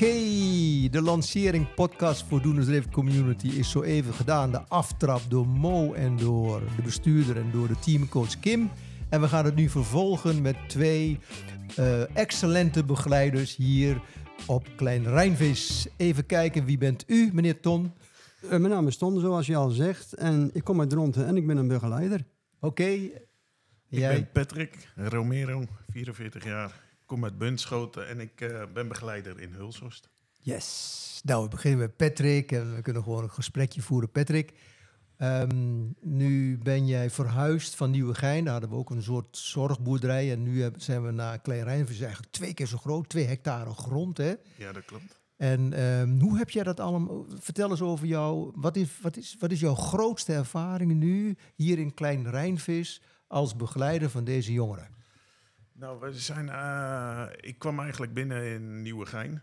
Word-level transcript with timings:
Oké, 0.00 0.88
de 0.90 1.02
lancering 1.02 1.74
podcast 1.74 2.24
voor 2.28 2.42
Doenersdreven 2.42 2.90
Community 2.90 3.46
is 3.46 3.70
zo 3.70 3.82
even 3.82 4.14
gedaan. 4.14 4.50
De 4.50 4.60
aftrap 4.68 5.20
door 5.28 5.48
Mo 5.48 5.92
en 5.92 6.16
door 6.16 6.62
de 6.76 6.82
bestuurder 6.82 7.36
en 7.36 7.50
door 7.50 7.68
de 7.68 7.78
teamcoach 7.78 8.40
Kim. 8.40 8.70
En 9.08 9.20
we 9.20 9.28
gaan 9.28 9.44
het 9.44 9.54
nu 9.54 9.68
vervolgen 9.68 10.42
met 10.42 10.56
twee 10.66 11.18
uh, 11.78 12.16
excellente 12.16 12.84
begeleiders 12.84 13.56
hier 13.56 14.00
op 14.46 14.66
Klein 14.76 15.08
Rijnvis. 15.08 15.86
Even 15.96 16.26
kijken, 16.26 16.64
wie 16.64 16.78
bent 16.78 17.04
u, 17.06 17.30
meneer 17.32 17.60
Ton? 17.60 17.92
Uh, 18.42 18.50
mijn 18.50 18.68
naam 18.68 18.86
is 18.86 18.96
Ton, 18.96 19.20
zoals 19.20 19.46
je 19.46 19.56
al 19.56 19.70
zegt. 19.70 20.12
En 20.12 20.50
ik 20.52 20.64
kom 20.64 20.80
uit 20.80 20.90
Dronten 20.90 21.26
en 21.26 21.36
ik 21.36 21.46
ben 21.46 21.56
een 21.56 21.68
begeleider. 21.68 22.24
Oké. 22.60 22.82
Okay. 22.82 22.94
Ik 23.88 24.00
ben 24.00 24.30
Patrick 24.32 24.92
Romero, 24.94 25.64
44 25.92 26.44
jaar 26.44 26.89
kom 27.10 27.24
uit 27.24 27.38
Bunschoten 27.38 28.08
en 28.08 28.20
ik 28.20 28.40
uh, 28.40 28.62
ben 28.74 28.88
begeleider 28.88 29.40
in 29.40 29.52
Hulshorst. 29.52 30.08
Yes. 30.36 31.20
Nou, 31.24 31.42
we 31.42 31.48
beginnen 31.48 31.80
met 31.80 31.96
Patrick 31.96 32.52
en 32.52 32.74
we 32.74 32.82
kunnen 32.82 33.02
gewoon 33.02 33.22
een 33.22 33.30
gesprekje 33.30 33.82
voeren. 33.82 34.10
Patrick, 34.10 34.52
um, 35.18 35.94
nu 36.00 36.58
ben 36.58 36.86
jij 36.86 37.10
verhuisd 37.10 37.74
van 37.74 37.90
Nieuwegein. 37.90 38.44
Daar 38.44 38.52
hadden 38.52 38.70
we 38.70 38.76
ook 38.76 38.90
een 38.90 39.02
soort 39.02 39.36
zorgboerderij. 39.36 40.32
En 40.32 40.42
nu 40.42 40.70
zijn 40.76 41.02
we 41.02 41.10
naar 41.10 41.38
Klein 41.38 41.62
Rijnvis, 41.62 42.00
eigenlijk 42.00 42.32
twee 42.32 42.54
keer 42.54 42.66
zo 42.66 42.76
groot. 42.76 43.08
Twee 43.08 43.26
hectare 43.26 43.70
grond, 43.70 44.16
hè? 44.16 44.34
Ja, 44.56 44.72
dat 44.72 44.84
klopt. 44.84 45.20
En 45.36 45.82
um, 45.82 46.20
hoe 46.20 46.38
heb 46.38 46.50
jij 46.50 46.62
dat 46.62 46.80
allemaal... 46.80 47.26
Vertel 47.38 47.70
eens 47.70 47.82
over 47.82 48.06
jou. 48.06 48.52
Wat 48.54 48.76
is, 48.76 49.00
wat, 49.00 49.16
is, 49.16 49.36
wat 49.38 49.50
is 49.50 49.60
jouw 49.60 49.74
grootste 49.74 50.32
ervaring 50.32 50.92
nu 50.92 51.36
hier 51.54 51.78
in 51.78 51.94
Klein 51.94 52.30
Rijnvis... 52.30 53.02
als 53.26 53.56
begeleider 53.56 54.10
van 54.10 54.24
deze 54.24 54.52
jongeren? 54.52 54.98
Nou, 55.80 56.00
we 56.00 56.12
zijn, 56.12 56.46
uh, 56.46 57.26
ik 57.40 57.58
kwam 57.58 57.80
eigenlijk 57.80 58.14
binnen 58.14 58.44
in 58.44 58.82
Nieuwegein. 58.82 59.42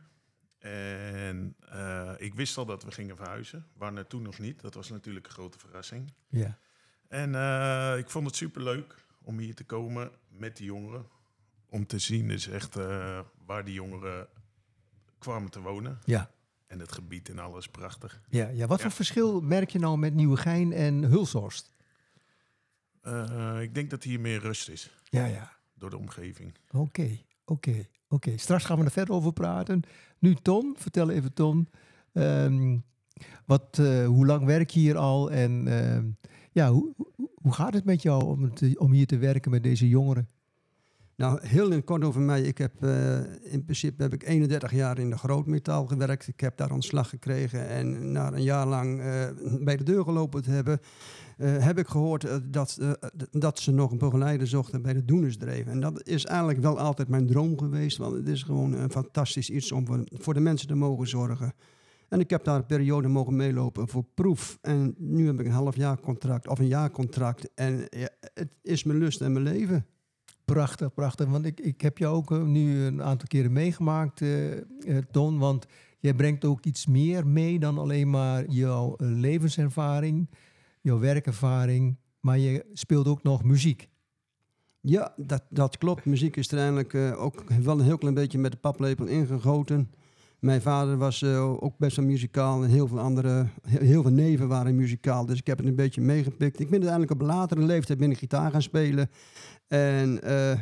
En 0.60 1.56
uh, 1.74 2.12
ik 2.18 2.34
wist 2.34 2.58
al 2.58 2.66
dat 2.66 2.84
we 2.84 2.92
gingen 2.92 3.16
verhuizen. 3.16 3.66
Waar 3.74 3.94
naartoe 3.94 4.22
nog 4.22 4.40
niet. 4.40 4.62
Dat 4.62 4.74
was 4.74 4.90
natuurlijk 4.90 5.26
een 5.26 5.32
grote 5.32 5.60
verrassing. 5.60 6.14
Ja. 6.28 6.58
En 7.08 7.34
uh, 7.34 7.98
ik 7.98 8.10
vond 8.10 8.26
het 8.26 8.36
superleuk 8.36 8.96
om 9.22 9.38
hier 9.38 9.56
te 9.56 9.64
komen 9.64 10.12
met 10.28 10.58
die 10.58 10.66
jongeren. 10.66 11.06
Om 11.70 11.86
te 11.86 12.00
zien 12.00 12.28
dus 12.28 12.48
echt 12.48 12.76
waar 13.46 13.66
die 13.66 13.74
jongeren 13.74 14.28
kwamen 15.18 15.50
te 15.50 15.62
wonen. 15.62 16.00
Ja. 16.06 16.32
En 16.68 16.80
het 16.80 16.92
gebied 16.92 17.30
en 17.30 17.40
alles 17.40 17.68
prachtig. 17.68 18.22
Ja, 18.30 18.48
ja. 18.48 18.68
wat 18.68 18.82
voor 18.82 18.92
verschil 18.92 19.42
merk 19.42 19.70
je 19.70 19.80
nou 19.80 19.98
met 19.98 20.14
Nieuwegein 20.14 20.74
en 20.74 21.04
Hulshorst? 21.04 21.76
ik 23.62 23.74
denk 23.74 23.90
dat 23.90 24.04
hier 24.04 24.20
meer 24.20 24.40
rust 24.40 24.70
is. 24.70 24.92
Ja, 25.10 25.26
ja 25.26 25.57
door 25.78 25.90
de 25.90 25.98
omgeving. 25.98 26.54
Oké, 26.72 27.18
oké, 27.46 27.88
oké. 28.10 28.38
Straks 28.38 28.66
gaan 28.66 28.80
we 28.80 28.86
er 28.86 28.92
verder 28.92 29.16
over 29.16 29.34
praten. 29.34 29.82
Nu 30.20 30.36
Ton, 30.36 30.76
vertel 30.78 31.10
even 31.10 31.34
Ton. 31.34 31.68
Um, 32.14 32.84
wat, 33.46 33.78
uh, 33.82 34.06
hoe 34.06 34.26
lang 34.26 34.46
werk 34.46 34.70
je 34.70 34.80
hier 34.80 34.98
al 34.98 35.32
en 35.32 35.68
uh, 35.68 36.04
ja, 36.52 36.72
hoe, 36.72 36.94
hoe 37.36 37.54
gaat 37.54 37.74
het 37.74 37.86
met 37.86 38.02
jou 38.02 38.24
om, 38.24 38.52
om 38.78 38.92
hier 38.92 39.08
te 39.08 39.18
werken 39.18 39.52
met 39.52 39.64
deze 39.64 39.88
jongeren? 39.88 40.30
Nou, 41.18 41.48
heel 41.48 41.72
in 41.72 41.84
kort 41.84 42.04
over 42.04 42.22
mij. 42.22 42.42
Ik 42.42 42.58
heb 42.58 42.84
uh, 42.84 43.18
in 43.42 43.64
principe 43.64 44.02
heb 44.02 44.14
ik 44.14 44.24
31 44.24 44.72
jaar 44.72 45.00
in 45.00 45.10
de 45.10 45.18
grootmetaal 45.18 45.86
gewerkt. 45.86 46.28
Ik 46.28 46.40
heb 46.40 46.58
daar 46.58 46.72
ontslag 46.72 47.10
gekregen 47.10 47.68
en 47.68 48.12
na 48.12 48.34
een 48.34 48.44
jaar 48.44 48.68
lang 48.68 49.02
bij 49.64 49.78
de 49.78 49.84
deur 49.84 50.04
gelopen 50.04 50.42
te 50.42 50.50
hebben, 50.50 50.80
uh, 51.38 51.58
heb 51.58 51.78
ik 51.78 51.88
gehoord 51.88 52.28
dat, 52.54 52.80
dat 53.32 53.60
ze 53.60 53.72
nog 53.72 53.92
een 53.92 53.98
begeleider 53.98 54.48
zochten 54.48 54.82
bij 54.82 54.94
de 54.94 55.06
Doenersdreven. 55.06 55.72
En 55.72 55.80
dat 55.80 56.08
is 56.08 56.26
eigenlijk 56.26 56.60
wel 56.60 56.80
altijd 56.80 57.08
mijn 57.08 57.28
droom 57.28 57.60
geweest, 57.60 57.98
want 57.98 58.14
het 58.14 58.28
is 58.28 58.44
gewoon 58.44 58.74
een 58.74 58.92
fantastisch 58.92 59.50
iets 59.50 59.72
om 59.72 60.06
voor, 60.12 60.34
de 60.34 60.40
mensen 60.40 60.68
te 60.68 60.76
mogen 60.76 61.08
zorgen. 61.08 61.54
En 62.10 62.20
ik 62.20 62.30
heb 62.30 62.44
daar 62.44 62.56
een 62.56 62.66
periode 62.66 63.08
mogen 63.08 63.36
meelopen 63.36 63.88
voor 63.88 64.06
proef. 64.14 64.58
En 64.62 64.96
nu 64.98 65.26
heb 65.26 65.40
ik 65.40 65.46
een 65.46 65.52
half 65.52 65.76
jaar 65.76 66.00
contract 66.00 66.48
of 66.48 66.60
een 66.60 66.68
jaar 66.68 66.92
contract. 66.92 67.50
En 67.56 67.88
het 68.34 68.50
is 68.62 68.84
mijn 68.84 69.00
lust 69.00 69.22
en 69.22 69.32
mijn 69.32 69.46
leven. 69.46 69.86
Prachtig, 70.54 70.94
prachtig. 70.94 71.28
Want 71.28 71.46
ik, 71.46 71.60
ik 71.60 71.82
heb 71.82 71.98
jou 71.98 72.16
ook 72.16 72.46
nu 72.46 72.84
een 72.84 73.04
aantal 73.04 73.28
keren 73.28 73.54
meegemaakt, 73.54 74.22
Ton. 75.12 75.38
Want 75.38 75.66
jij 76.00 76.14
brengt 76.14 76.46
ook 76.46 76.66
iets 76.66 76.86
meer 76.86 77.28
mee 77.28 77.60
dan 77.60 77.78
alleen 77.78 78.10
maar 78.10 78.46
jouw 78.50 78.96
levenservaring 78.98 80.28
jouw 80.88 81.00
werkervaring, 81.00 81.98
maar 82.20 82.38
je 82.38 82.66
speelt 82.74 83.08
ook 83.08 83.24
nog 83.24 83.44
muziek. 83.44 83.90
Ja, 84.82 85.14
dat, 85.18 85.44
dat 85.50 85.78
klopt. 85.78 86.06
Muziek 86.06 86.36
is 86.36 86.52
er 86.52 86.58
eigenlijk 86.58 86.96
ook 87.18 87.44
wel 87.62 87.80
een 87.80 87.86
heel 87.86 87.98
klein 87.98 88.14
beetje 88.14 88.38
met 88.38 88.52
de 88.52 88.58
paplepel 88.58 89.06
ingegoten. 89.06 89.92
Mijn 90.40 90.62
vader 90.62 90.98
was 90.98 91.24
ook 91.24 91.78
best 91.78 91.96
wel 91.96 92.06
muzikaal 92.06 92.64
en 92.64 92.70
heel 92.70 92.88
veel 92.88 93.00
andere, 93.00 93.48
heel, 93.68 94.02
veel 94.02 94.12
neven 94.12 94.48
waren 94.48 94.76
muzikaal. 94.76 95.26
Dus 95.26 95.40
ik 95.40 95.48
heb 95.48 95.58
het 95.58 95.68
een 95.68 95.76
beetje 95.76 96.02
meegepikt. 96.02 96.60
Ik 96.60 96.70
ben 96.70 96.80
uiteindelijk 96.80 97.12
op 97.12 97.22
latere 97.22 97.62
leeftijd 97.62 98.00
binnen 98.00 98.18
gitaar 98.18 98.52
gaan 98.52 98.62
spelen. 98.62 99.10
En 99.68 100.20
uh, 100.24 100.60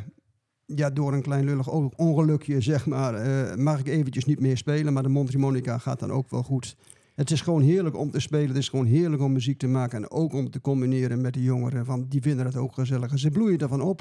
ja, 0.64 0.90
door 0.90 1.12
een 1.12 1.22
klein 1.22 1.44
lullig 1.44 1.68
ongelukje, 1.96 2.60
zeg 2.60 2.86
maar, 2.86 3.14
mag 3.58 3.78
ik 3.78 3.88
eventjes 3.88 4.24
niet 4.24 4.40
meer 4.40 4.56
spelen. 4.56 4.92
Maar 4.92 5.02
de 5.02 5.08
mondharmonica 5.08 5.78
gaat 5.78 6.00
dan 6.00 6.10
ook 6.10 6.30
wel 6.30 6.42
goed. 6.42 6.76
Het 7.16 7.30
is 7.30 7.40
gewoon 7.40 7.62
heerlijk 7.62 7.96
om 7.96 8.10
te 8.10 8.20
spelen. 8.20 8.48
Het 8.48 8.56
is 8.56 8.68
gewoon 8.68 8.86
heerlijk 8.86 9.22
om 9.22 9.32
muziek 9.32 9.58
te 9.58 9.66
maken. 9.66 10.02
En 10.02 10.10
ook 10.10 10.32
om 10.32 10.50
te 10.50 10.60
combineren 10.60 11.20
met 11.20 11.34
de 11.34 11.42
jongeren. 11.42 11.84
Want 11.84 12.10
die 12.10 12.22
vinden 12.22 12.46
het 12.46 12.56
ook 12.56 12.74
gezellig. 12.74 13.10
En 13.10 13.18
ze 13.18 13.30
bloeien 13.30 13.58
ervan 13.58 13.80
op. 13.80 14.00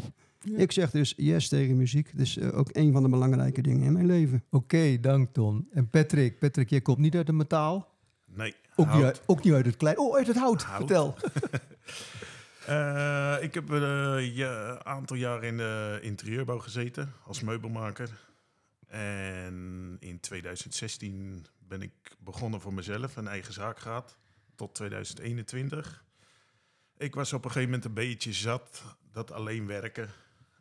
Ik 0.55 0.71
zeg 0.71 0.91
dus 0.91 1.13
yes 1.17 1.47
tegen 1.47 1.77
muziek. 1.77 2.11
Dat 2.11 2.25
is 2.25 2.37
uh, 2.37 2.57
ook 2.57 2.69
een 2.71 2.91
van 2.91 3.03
de 3.03 3.09
belangrijke 3.09 3.61
dingen 3.61 3.85
in 3.85 3.93
mijn 3.93 4.05
leven. 4.05 4.43
Oké, 4.49 4.55
okay, 4.55 4.99
dank 4.99 5.33
Ton. 5.33 5.67
En 5.71 5.89
Patrick, 5.89 6.39
Patrick, 6.39 6.69
jij 6.69 6.81
komt 6.81 6.97
niet 6.97 7.15
uit 7.15 7.25
de 7.25 7.33
metaal? 7.33 7.87
Nee, 8.25 8.55
ook 8.75 8.93
niet, 8.93 9.03
uit, 9.03 9.21
ook 9.25 9.43
niet 9.43 9.53
uit 9.53 9.65
het 9.65 9.77
klein. 9.77 9.99
Oh, 9.99 10.15
uit 10.15 10.27
het 10.27 10.37
hout. 10.37 10.63
hout. 10.63 10.77
Vertel. 10.77 11.15
uh, 12.69 13.37
ik 13.41 13.53
heb 13.53 13.69
een 13.69 14.37
uh, 14.37 14.75
aantal 14.75 15.15
jaar 15.15 15.43
in 15.43 15.57
de 15.57 15.99
interieurbouw 16.01 16.59
gezeten 16.59 17.13
als 17.23 17.41
meubelmaker. 17.41 18.09
En 18.87 19.97
in 19.99 20.19
2016 20.19 21.45
ben 21.67 21.81
ik 21.81 22.15
begonnen 22.19 22.61
voor 22.61 22.73
mezelf, 22.73 23.15
een 23.15 23.27
eigen 23.27 23.53
zaak 23.53 23.79
gehad, 23.79 24.17
tot 24.55 24.75
2021. 24.75 26.03
Ik 26.97 27.15
was 27.15 27.33
op 27.33 27.45
een 27.45 27.51
gegeven 27.51 27.69
moment 27.69 27.85
een 27.85 27.93
beetje 27.93 28.33
zat 28.33 28.83
dat 29.11 29.31
alleen 29.31 29.67
werken 29.67 30.09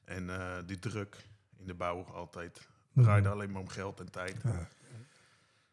en 0.05 0.25
uh, 0.25 0.57
die 0.67 0.79
druk 0.79 1.17
in 1.57 1.67
de 1.67 1.75
bouw 1.75 2.05
altijd. 2.05 2.69
draaide 2.93 3.29
alleen 3.29 3.51
maar 3.51 3.61
om 3.61 3.69
geld 3.69 4.01
en 4.01 4.11
tijd. 4.11 4.37
Ja. 4.43 4.69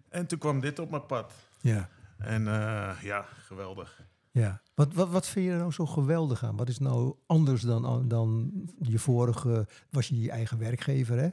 En 0.09 0.27
toen 0.27 0.39
kwam 0.39 0.59
dit 0.59 0.79
op 0.79 0.89
mijn 0.89 1.05
pad. 1.05 1.33
Ja. 1.61 1.89
En 2.17 2.41
uh, 2.41 2.97
ja, 3.01 3.21
geweldig. 3.21 4.01
Ja. 4.31 4.61
Wat, 4.81 4.93
wat, 4.93 5.09
wat 5.09 5.27
vind 5.27 5.45
je 5.45 5.51
er 5.51 5.57
nou 5.57 5.71
zo 5.71 5.85
geweldig 5.85 6.43
aan? 6.43 6.55
Wat 6.55 6.69
is 6.69 6.79
nou 6.79 7.15
anders 7.25 7.61
dan, 7.61 8.07
dan 8.07 8.51
je 8.79 8.99
vorige... 8.99 9.67
Was 9.89 10.07
je 10.07 10.21
je 10.21 10.31
eigen 10.31 10.57
werkgever, 10.57 11.17
hè? 11.17 11.29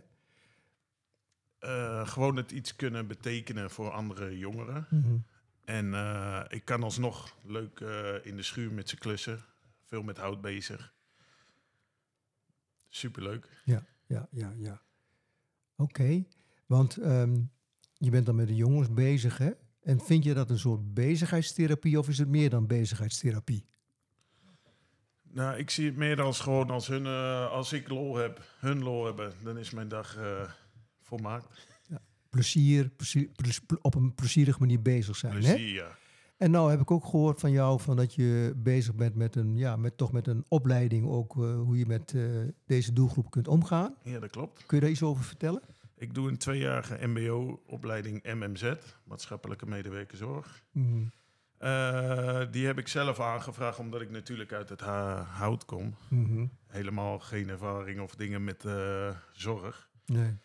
Uh, 1.61 2.09
gewoon 2.09 2.37
het 2.37 2.51
iets 2.51 2.77
kunnen 2.77 3.07
betekenen 3.07 3.71
voor 3.71 3.91
andere 3.91 4.39
jongeren. 4.39 4.87
Mm 4.91 5.03
-hmm. 5.03 5.25
En 5.65 5.87
uh, 5.87 6.45
ik 6.49 6.65
kan 6.65 6.83
alsnog 6.83 7.37
leuk 7.43 7.81
uh, 7.81 8.27
in 8.27 8.37
de 8.37 8.43
schuur 8.43 8.73
met 8.73 8.89
ze 8.89 8.97
klussen. 8.97 9.45
Veel 9.85 10.03
met 10.03 10.17
hout 10.17 10.41
bezig. 10.41 10.94
Superleuk. 12.89 13.62
Ja, 13.65 13.85
ja, 14.06 14.29
ja, 14.31 14.53
ja. 14.56 14.83
Oké, 15.77 16.03
okay. 16.03 16.29
want 16.67 16.97
um, 16.97 17.51
je 17.93 18.11
bent 18.11 18.27
dan 18.27 18.37
met 18.37 18.47
de 18.47 18.56
jongens 18.56 18.93
bezig, 18.93 19.39
hè? 19.39 19.51
En 19.88 20.00
vind 20.00 20.25
je 20.25 20.35
dat 20.35 20.50
een 20.50 20.58
soort 20.58 20.94
bezigheidstherapie 20.94 21.99
of 21.99 22.08
is 22.08 22.19
het 22.19 22.29
meer 22.29 22.50
dan 22.50 22.67
bezigheidstherapie? 22.67 23.64
Nou, 25.23 25.58
ik 25.58 25.70
zie 25.70 25.87
het 25.87 25.96
meer 25.96 26.20
als 26.20 26.40
gewoon 26.40 26.70
als 26.70 26.87
hun, 26.87 27.06
als 27.50 27.73
ik 27.73 27.88
lol 27.88 28.17
heb, 28.17 28.43
hun 28.58 28.82
lol 28.82 29.05
hebben, 29.05 29.32
dan 29.43 29.58
is 29.58 29.70
mijn 29.70 29.88
dag 29.88 30.19
volmaakt. 31.00 31.67
Ja, 31.88 32.00
plezier, 32.29 32.88
plezier, 32.88 33.29
op 33.81 33.94
een 33.94 34.14
plezierige 34.14 34.58
manier 34.58 34.82
bezig 34.82 35.17
zijn. 35.17 35.32
Plezier, 35.32 35.82
hè? 35.82 35.87
ja. 35.87 35.99
En 36.37 36.50
nou 36.50 36.70
heb 36.70 36.81
ik 36.81 36.91
ook 36.91 37.05
gehoord 37.05 37.41
van 37.41 37.50
jou 37.50 37.81
van 37.81 37.96
dat 37.96 38.14
je 38.14 38.52
bezig 38.56 38.94
bent 38.94 39.14
met 39.14 39.37
een, 39.37 39.56
ja, 39.56 39.76
met, 39.76 39.96
toch 39.96 40.12
met 40.12 40.26
een 40.26 40.44
opleiding 40.49 41.08
ook 41.08 41.37
uh, 41.37 41.61
hoe 41.61 41.79
je 41.79 41.87
met 41.87 42.14
deze 42.67 42.93
doelgroep 42.93 43.31
kunt 43.31 43.49
omgaan. 43.49 43.94
Ja, 44.02 44.19
dat 44.19 44.31
klopt. 44.31 44.67
Kun 44.67 44.76
je 44.76 44.82
daar 44.82 44.93
iets 44.93 45.02
over 45.02 45.25
vertellen? 45.25 45.62
Ik 45.99 46.15
doe 46.15 46.29
een 46.29 46.39
tweejarige 46.39 47.06
MBO-opleiding 47.06 48.23
MMZ, 48.23 48.73
maatschappelijke 49.05 49.67
medewerkerzorg. 49.67 50.62
Mm. 50.73 51.12
Die 52.50 52.67
heb 52.67 52.79
ik 52.79 52.89
zelf 52.89 53.21
aangevraagd, 53.21 53.79
omdat 53.79 54.00
ik 54.00 54.11
natuurlijk 54.11 54.53
uit 54.53 54.69
het 54.69 54.81
hout 54.81 55.65
kom. 55.65 55.95
Mhm. 56.09 56.47
Helemaal 56.67 57.19
geen 57.19 57.49
ervaring 57.49 58.00
of 58.00 58.15
dingen 58.15 58.45
met 58.45 58.65
eh, 58.65 59.17
zorg. 59.33 59.91
Nee. 60.06 60.37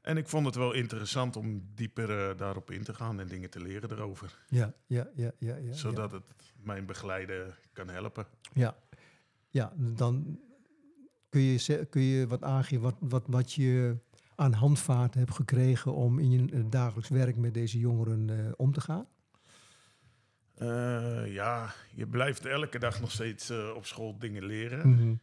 En 0.00 0.16
ik 0.16 0.28
vond 0.28 0.46
het 0.46 0.54
wel 0.54 0.72
interessant 0.72 1.36
om 1.36 1.62
dieper 1.74 2.28
eh, 2.28 2.36
daarop 2.36 2.70
in 2.70 2.82
te 2.82 2.94
gaan 2.94 3.20
en 3.20 3.28
dingen 3.28 3.50
te 3.50 3.60
leren 3.60 3.90
erover. 3.90 4.44
Ja, 4.48 4.72
ja, 4.86 5.08
ja, 5.14 5.32
ja. 5.38 5.56
ja 5.56 5.72
zodat 5.72 6.12
het 6.12 6.52
mijn 6.62 6.86
begeleider 6.86 7.60
kan 7.72 7.88
helpen. 7.88 8.26
Ja, 8.52 8.76
ja 9.48 9.72
dan 9.76 10.40
kun 11.28 11.40
je, 11.40 11.86
kun 11.90 12.02
je 12.02 12.26
wat 12.26 12.42
aangeven 12.42 12.82
wat, 12.82 12.96
wat, 13.00 13.24
wat 13.26 13.52
je 13.52 13.96
aan 14.38 14.52
handvaten 14.52 15.20
hebt 15.20 15.34
gekregen 15.34 15.94
om 15.94 16.18
in 16.18 16.30
je 16.30 16.52
eh, 16.52 16.60
dagelijks 16.70 17.08
werk 17.08 17.36
met 17.36 17.54
deze 17.54 17.78
jongeren 17.78 18.30
eh, 18.46 18.52
om 18.56 18.72
te 18.72 18.80
gaan? 18.80 19.06
Eh, 20.54 21.32
ja, 21.32 21.74
je 21.94 22.06
blijft 22.06 22.44
elke 22.46 22.78
dag 22.78 23.00
nog 23.00 23.10
steeds 23.10 23.50
op 23.50 23.86
school 23.86 24.18
dingen 24.18 24.44
leren. 24.44 24.80
Hm. 24.80 24.88
Mhm. 24.88 25.14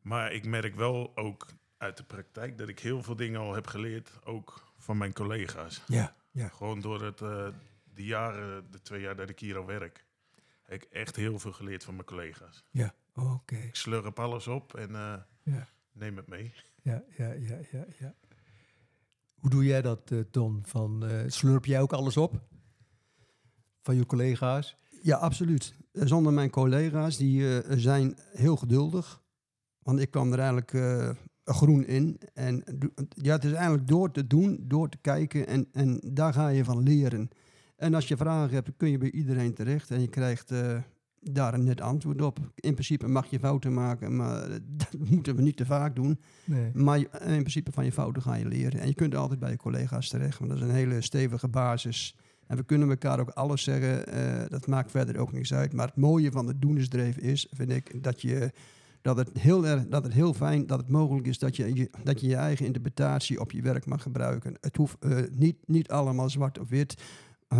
Maar 0.00 0.32
ik 0.32 0.46
merk 0.46 0.74
wel 0.74 1.16
ook 1.16 1.46
uit 1.76 1.96
de 1.96 2.02
praktijk 2.04 2.58
dat 2.58 2.68
ik 2.68 2.78
heel 2.78 3.02
veel 3.02 3.16
dingen 3.16 3.40
al 3.40 3.54
heb 3.54 3.66
geleerd, 3.66 4.10
ook 4.24 4.72
van 4.76 4.96
mijn 4.98 5.12
collega's. 5.12 5.82
Ja, 5.86 6.14
ja. 6.30 6.48
Gewoon 6.48 6.80
door 6.80 7.02
het, 7.02 7.18
de 7.18 8.04
jaren, 8.04 8.70
de 8.70 8.82
twee 8.82 9.00
jaar 9.00 9.16
dat 9.16 9.28
ik 9.28 9.38
hier 9.38 9.56
al 9.56 9.66
werk, 9.66 10.04
heb 10.62 10.82
ik 10.82 10.88
echt 10.90 11.16
heel 11.16 11.38
veel 11.38 11.52
geleerd 11.52 11.84
van 11.84 11.94
mijn 11.94 12.06
collega's. 12.06 12.64
Ja, 12.70 12.94
oké. 13.14 13.56
Ik 13.56 13.74
slurp 13.76 14.18
alles 14.18 14.46
op 14.46 14.74
en 14.74 14.90
Ja. 15.42 15.68
neem 15.92 16.16
het 16.16 16.26
mee. 16.26 16.54
Ja, 16.82 17.02
ja, 17.16 17.32
ja, 17.32 17.58
ja, 17.72 17.84
ja. 17.98 18.14
Hoe 19.40 19.50
doe 19.50 19.64
jij 19.64 19.82
dat, 19.82 20.10
eh, 20.10 20.18
Ton? 20.30 20.60
Van, 20.62 21.06
eh, 21.06 21.18
slurp 21.26 21.64
jij 21.64 21.80
ook 21.80 21.92
alles 21.92 22.16
op? 22.16 22.40
Van 23.82 23.96
je 23.96 24.06
collega's? 24.06 24.76
Ja, 25.02 25.16
absoluut. 25.16 25.74
Eh, 25.92 26.06
Zonder 26.06 26.32
mijn 26.32 26.50
collega's, 26.50 27.16
die 27.16 27.62
zijn 27.68 28.16
heel 28.32 28.56
geduldig. 28.56 29.22
Want 29.82 30.00
ik 30.00 30.10
kwam 30.10 30.32
er 30.32 30.38
eigenlijk 30.38 30.72
groen 31.44 31.86
in. 31.86 32.20
En 32.34 32.64
ja, 33.08 33.32
het 33.32 33.44
is 33.44 33.52
eigenlijk 33.52 33.88
door 33.88 34.10
te 34.10 34.26
doen, 34.26 34.64
door 34.68 34.88
te 34.88 34.98
kijken 35.00 35.46
en, 35.46 35.68
en 35.72 36.00
daar 36.12 36.32
ga 36.32 36.48
je 36.48 36.64
van 36.64 36.82
leren. 36.82 37.28
En 37.76 37.94
als 37.94 38.08
je 38.08 38.16
vragen 38.16 38.54
hebt, 38.54 38.70
kun 38.76 38.90
je 38.90 38.98
bij 38.98 39.10
iedereen 39.10 39.54
terecht 39.54 39.90
en 39.90 40.00
je 40.00 40.08
krijgt 40.08 40.52
daar 41.20 41.54
een 41.54 41.64
net 41.64 41.80
antwoord 41.80 42.22
op. 42.22 42.38
In 42.54 42.72
principe 42.72 43.08
mag 43.08 43.26
je 43.26 43.38
fouten 43.38 43.74
maken, 43.74 44.16
maar 44.16 44.48
dat 44.82 44.96
moeten 45.08 45.36
we 45.36 45.42
niet 45.42 45.56
te 45.56 45.66
vaak 45.66 45.94
doen. 45.94 46.20
Nee. 46.44 46.70
Maar 46.74 46.98
in 46.98 47.08
principe 47.20 47.72
van 47.72 47.84
je 47.84 47.92
fouten 47.92 48.22
ga 48.22 48.34
je 48.34 48.46
leren. 48.46 48.80
En 48.80 48.86
je 48.86 48.94
kunt 48.94 49.14
altijd 49.14 49.40
bij 49.40 49.50
je 49.50 49.56
collega's 49.56 50.08
terecht, 50.08 50.38
want 50.38 50.50
dat 50.50 50.60
is 50.60 50.66
een 50.68 50.74
hele 50.74 51.00
stevige 51.00 51.48
basis. 51.48 52.16
En 52.50 52.56
we 52.56 52.62
kunnen 52.62 52.90
elkaar 52.90 53.20
ook 53.20 53.28
alles 53.28 53.62
zeggen, 53.62 54.06
eh, 54.06 54.48
dat 54.48 54.66
maakt 54.66 54.90
verder 54.90 55.18
ook 55.18 55.32
niks 55.32 55.54
uit. 55.54 55.72
Maar 55.72 55.86
het 55.86 55.96
mooie 55.96 56.30
van 56.30 56.46
de 56.46 56.58
doenersdreef 56.58 57.16
is, 57.16 57.46
vind 57.52 57.70
ik, 57.70 58.02
dat, 58.02 58.22
je, 58.22 58.52
dat, 59.02 59.16
het 59.16 59.30
heel 59.38 59.66
erg, 59.66 59.86
dat 59.86 60.04
het 60.04 60.12
heel 60.12 60.34
fijn 60.34 60.66
dat 60.66 60.78
het 60.78 60.88
mogelijk 60.88 61.26
is 61.26 61.38
dat 61.38 61.56
je 61.56 61.74
je, 61.74 61.90
dat 62.04 62.20
je, 62.20 62.26
je 62.26 62.36
eigen 62.36 62.66
interpretatie 62.66 63.40
op 63.40 63.52
je 63.52 63.62
werk 63.62 63.86
mag 63.86 64.02
gebruiken. 64.02 64.54
Het 64.60 64.76
hoeft 64.76 64.96
eh, 65.00 65.16
niet, 65.32 65.56
niet 65.66 65.88
allemaal 65.90 66.30
zwart 66.30 66.58
of 66.58 66.68
wit. 66.68 67.02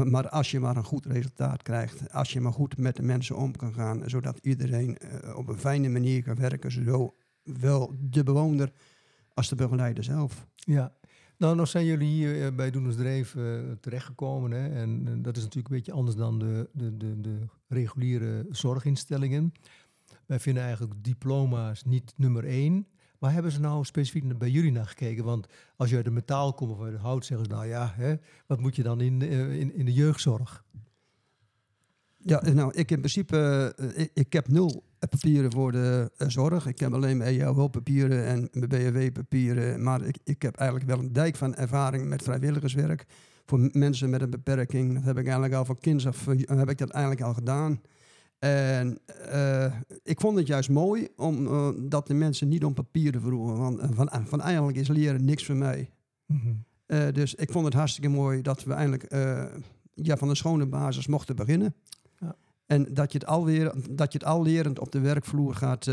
Maar 0.05 0.29
als 0.29 0.51
je 0.51 0.61
maar 0.61 0.77
een 0.77 0.85
goed 0.85 1.07
resultaat 1.07 1.63
krijgt, 1.63 2.13
als 2.13 2.33
je 2.33 2.41
maar 2.41 2.53
goed 2.53 2.77
met 2.79 2.97
de 2.97 3.03
mensen 3.03 3.37
om 3.37 3.57
kan 3.57 3.73
gaan, 3.73 4.03
zodat 4.07 4.39
iedereen 4.43 4.99
eh, 4.99 5.37
op 5.37 5.49
een 5.49 5.59
fijne 5.59 5.89
manier 5.89 6.23
kan 6.23 6.35
werken, 6.35 6.73
zowel 6.73 7.17
de 7.99 8.23
bewoner 8.23 8.73
als 9.35 9.49
de 9.49 9.55
begeleider 9.55 10.05
zelf. 10.05 10.47
Ja. 10.55 10.95
Nou, 11.37 11.55
nou 11.55 11.67
zijn 11.67 11.85
jullie 11.85 12.09
hier 12.09 12.45
eh, 12.47 12.55
bij 12.55 12.71
Doeners 12.71 12.97
Dreef 12.97 13.35
eh, 13.35 13.61
terechtgekomen. 13.81 14.51
Hè? 14.51 14.69
En 14.69 15.23
dat 15.23 15.37
is 15.37 15.43
natuurlijk 15.43 15.69
een 15.69 15.77
beetje 15.77 15.93
anders 15.93 16.17
dan 16.17 16.39
de, 16.39 16.69
de, 16.73 16.97
de, 16.97 17.21
de 17.21 17.39
reguliere 17.69 18.47
zorginstellingen. 18.51 19.53
Wij 20.27 20.41
vinden 20.41 20.63
eigenlijk 20.63 21.05
diploma's 21.05 21.85
niet 21.85 22.13
nummer 22.17 22.45
één. 22.45 22.87
Waar 23.21 23.33
hebben 23.33 23.53
ze 23.53 23.61
nou 23.61 23.85
specifiek 23.85 24.39
bij 24.39 24.51
jullie 24.51 24.73
naar 24.73 24.87
gekeken? 24.87 25.25
Want 25.25 25.47
als 25.77 25.91
je 25.91 25.97
uit 25.97 26.05
de 26.05 26.11
metaal 26.11 26.55
komt 26.55 26.71
of 26.71 26.81
uit 26.83 26.93
het 26.93 27.01
hout, 27.01 27.25
zeggen 27.25 27.47
ze 27.47 27.53
nou 27.53 27.67
ja, 27.67 27.93
hè, 27.97 28.15
wat 28.47 28.61
moet 28.61 28.77
je 28.77 28.83
dan 28.83 29.01
in, 29.01 29.23
eh, 29.23 29.61
in, 29.61 29.75
in 29.75 29.85
de 29.85 29.93
jeugdzorg? 29.93 30.65
Ja, 32.23 32.43
nou, 32.53 32.73
ik 32.75 32.91
in 32.91 32.99
principe, 32.99 33.73
eh, 33.77 34.07
ik, 34.15 34.33
heb 34.33 34.49
nul 34.49 34.85
papieren 35.09 35.53
voor 35.53 35.73
de 35.73 36.11
eh, 36.17 36.29
zorg. 36.29 36.67
Ik 36.67 36.79
heb 36.79 36.93
alleen 36.93 37.17
mijn 37.17 37.41
EHO-papieren 37.41 38.25
en 38.25 38.49
mijn 38.53 38.69
BHW-papieren. 38.69 39.83
Maar 39.83 40.03
ik, 40.03 40.17
ik 40.25 40.43
heb 40.43 40.57
eigenlijk 40.57 40.91
wel 40.91 40.99
een 40.99 41.13
dijk 41.13 41.37
van 41.37 41.55
ervaring 41.55 42.09
met 42.09 42.23
vrijwilligerswerk. 42.23 43.07
Voor 43.47 43.69
mensen 43.73 44.11
met 44.11 44.23
een 44.23 44.31
beperking. 44.31 44.95
Dat 44.95 45.05
heb 45.05 45.19
ik 45.19 45.25
eigenlijk 45.25 45.55
al 45.55 45.65
van 45.65 45.79
kinds 45.79 46.07
af, 46.07 46.27
eh, 46.27 46.59
heb 46.59 46.71
ik 46.71 46.79
dat 46.79 46.91
eigenlijk 46.91 47.25
al 47.25 47.35
gedaan. 47.35 47.81
En 48.41 48.99
eh, 49.29 49.73
ik 50.03 50.21
vond 50.21 50.39
het 50.39 50.47
juist 50.47 50.69
mooi 50.69 51.09
om, 51.17 51.47
eh, 51.47 51.69
dat 51.79 52.07
de 52.07 52.15
mensen 52.15 52.49
niet 52.49 52.65
om 52.65 52.75
papieren 52.75 53.21
vroegen. 53.21 53.59
Want 53.59 53.79
eh, 53.79 53.89
van, 53.93 54.11
van 54.25 54.41
eigenlijk 54.41 54.79
is 54.79 54.89
leren 54.89 55.25
niks 55.25 55.45
voor 55.45 55.57
mij. 55.57 55.91
Eh, 56.87 57.07
dus 57.13 57.35
ik 57.35 57.51
vond 57.51 57.65
het 57.65 57.75
hartstikke 57.75 58.09
mooi 58.09 58.43
dat 58.43 58.65
we 58.65 58.73
eindelijk 58.73 59.13
ja, 59.95 60.17
van 60.17 60.29
een 60.29 60.37
schone 60.37 60.67
basis 60.67 61.07
mochten 61.07 61.37
beginnen. 61.37 61.75
Ja. 62.19 62.37
En 62.67 62.95
dat 62.95 63.13
je, 63.13 63.19
het 63.19 63.27
alweer, 63.27 63.73
dat 63.91 64.13
je 64.13 64.19
het 64.19 64.27
al 64.29 64.43
lerend 64.43 64.79
op 64.79 64.93
de 64.93 65.01
werkvloer 65.01 65.55
gaat 65.55 65.91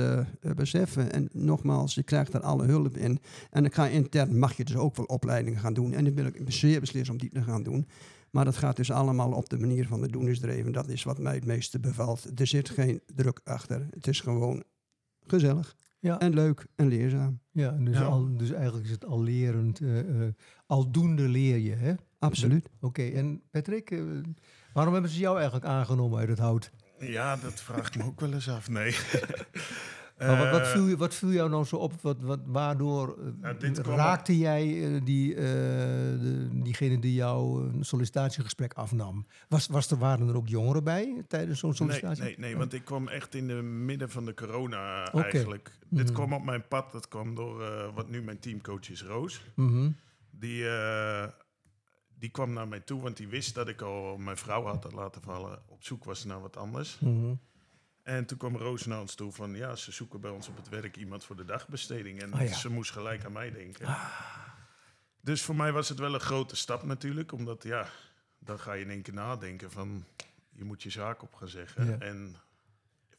beseffen. 0.55 1.11
En 1.11 1.29
nogmaals, 1.31 1.95
je 1.95 2.03
krijgt 2.03 2.31
daar 2.31 2.41
alle 2.41 2.65
hulp 2.65 2.97
in. 2.97 3.19
En 3.49 3.63
dan 3.63 3.71
ga 3.71 3.85
je 3.85 3.91
intern, 3.91 4.39
mag 4.39 4.57
je 4.57 4.63
dus 4.63 4.75
ook 4.75 4.95
wel 4.95 5.05
opleidingen 5.05 5.59
gaan 5.59 5.73
doen. 5.73 5.93
En 5.93 6.03
die 6.03 6.13
wil 6.13 6.25
ik 6.25 6.41
zeer 6.47 6.79
beslist 6.79 7.09
om 7.09 7.17
die 7.17 7.29
te 7.29 7.43
gaan 7.43 7.63
doen. 7.63 7.87
Maar 8.37 8.45
dat 8.45 8.57
gaat 8.57 8.75
dus 8.75 8.91
allemaal 8.91 9.31
op 9.31 9.49
de 9.49 9.57
manier 9.59 9.87
van 9.87 10.01
de 10.01 10.07
doenersdreven. 10.07 10.71
Dat 10.71 10.87
is 10.87 11.03
wat 11.03 11.19
mij 11.19 11.33
het 11.35 11.45
meeste 11.45 11.79
bevalt. 11.79 12.39
Er 12.39 12.47
zit 12.47 12.69
geen 12.69 13.01
druk 13.15 13.39
achter. 13.43 13.87
Het 13.89 14.07
is 14.07 14.19
gewoon 14.19 14.63
gezellig 15.27 15.75
Ja, 15.99 16.19
en 16.19 16.33
leuk 16.33 16.65
en 16.75 16.87
leerzaam. 16.87 17.39
ja 17.51 17.69
en 17.71 17.85
dus, 17.85 17.97
Ja. 17.97 18.03
Al, 18.03 18.37
dus 18.37 18.51
eigenlijk 18.51 18.85
is 18.85 18.91
het 18.91 19.05
al 19.05 19.23
lerend. 19.23 19.79
eh, 19.81 19.99
eh, 19.99 20.33
aldoende 20.65 21.27
leer 21.27 21.57
je, 21.57 21.73
hè? 21.73 21.93
Absoluut. 22.19 22.69
Oké, 22.79 23.03
en 23.07 23.41
Patrick, 23.51 23.91
eh, 23.91 24.01
waarom 24.73 24.93
hebben 24.93 25.11
ze 25.11 25.19
jou 25.19 25.35
eigenlijk 25.35 25.65
aangenomen 25.65 26.19
uit 26.19 26.29
het 26.29 26.39
hout? 26.39 26.71
Ja, 26.99 27.35
dat 27.35 27.61
vraag 27.61 27.87
ik 27.87 27.95
me 27.97 28.03
ook 28.03 28.19
wel 28.19 28.33
eens 28.33 28.49
af. 28.49 28.69
Nee. 28.69 28.91
Maar 30.17 30.37
wat, 30.37 30.49
wat, 30.51 30.61
Eh, 30.61 30.67
viel, 30.67 30.85
je- 30.87 30.97
wat 30.97 31.13
viel 31.13 31.31
jou 31.31 31.49
nou 31.49 31.63
zo 31.65 31.75
op? 31.75 32.01
Wat, 32.01 32.17
wat, 32.21 32.39
waardoor 32.45 33.17
eh, 33.41 33.49
Nou, 33.59 33.81
raakte 33.95 34.37
jij 34.37 34.83
eh, 34.95 35.01
die, 35.03 35.35
de, 35.35 36.47
diegene 36.53 36.99
die 36.99 37.13
jouw 37.13 37.59
een 37.59 37.83
sollicitatiegesprek 37.85 38.73
afnam? 38.73 39.25
Was, 39.49 39.67
was 39.67 39.91
er, 39.91 39.97
waren 39.97 40.27
er 40.27 40.35
ook 40.35 40.47
jongeren 40.47 40.83
bij 40.83 41.23
tijdens 41.27 41.59
zo'n 41.59 41.73
sollicitatie? 41.75 42.23
nee, 42.23 42.35
nee, 42.37 42.57
want 42.57 42.73
ik 42.73 42.85
kwam 42.85 43.07
echt 43.07 43.35
in 43.35 43.47
de 43.47 43.53
midden 43.61 44.09
van 44.09 44.25
de 44.25 44.33
corona 44.33 45.11
eigenlijk. 45.13 45.71
Dit 45.89 46.05
Mhm. 46.05 46.13
kwam 46.13 46.33
op 46.33 46.43
mijn 46.43 46.67
pad, 46.67 46.91
dat 46.91 47.07
kwam 47.07 47.35
door 47.35 47.63
wat 47.95 48.09
nu 48.09 48.21
mijn 48.23 48.39
teamcoach 48.39 48.89
is, 48.89 49.03
Roos. 49.03 49.41
Mhm. 49.55 49.89
Die, 50.31 50.63
die 52.19 52.29
kwam 52.29 52.53
naar 52.53 52.67
mij 52.67 52.79
toe, 52.79 53.01
want 53.01 53.17
die 53.17 53.27
wist 53.27 53.55
dat 53.55 53.67
ik 53.67 53.81
al 53.81 54.17
mijn 54.17 54.37
vrouw 54.37 54.63
had 54.63 54.91
laten 54.93 55.21
vallen. 55.21 55.59
Op 55.67 55.83
zoek 55.83 56.03
was 56.03 56.23
naar 56.25 56.41
wat 56.41 56.57
anders. 56.57 56.99
Mhm. 56.99 57.33
En 58.07 58.25
toen 58.25 58.37
kwam 58.37 58.55
Roos 58.57 58.85
naar 58.85 58.99
ons 58.99 59.15
toe 59.15 59.31
van, 59.31 59.55
ja, 59.55 59.75
ze 59.75 59.91
zoeken 59.91 60.21
bij 60.21 60.31
ons 60.31 60.47
op 60.47 60.55
het 60.57 60.69
werk 60.69 60.97
iemand 60.97 61.23
voor 61.25 61.35
de 61.35 61.45
dagbesteding. 61.45 62.21
En 62.21 62.33
Ah, 62.33 62.41
ja. 62.47 62.53
ze 62.53 62.69
moest 62.69 62.91
gelijk 62.91 63.25
aan 63.25 63.31
mij 63.31 63.51
denken. 63.51 63.95
Dus 65.21 65.41
voor 65.41 65.55
mij 65.55 65.71
was 65.71 65.89
het 65.89 65.99
wel 65.99 66.13
een 66.13 66.19
grote 66.19 66.55
stap 66.55 66.83
natuurlijk, 66.83 67.31
omdat 67.31 67.63
ja, 67.63 67.87
dan 68.39 68.59
ga 68.59 68.73
je 68.73 68.83
in 68.83 68.89
één 68.89 69.01
keer 69.01 69.13
nadenken 69.13 69.71
van, 69.71 70.05
je 70.49 70.63
moet 70.63 70.83
je 70.83 70.89
zaak 70.89 71.21
op 71.21 71.33
gaan 71.33 71.47
zeggen. 71.47 71.85
Ja. 71.85 71.97
En 71.99 72.35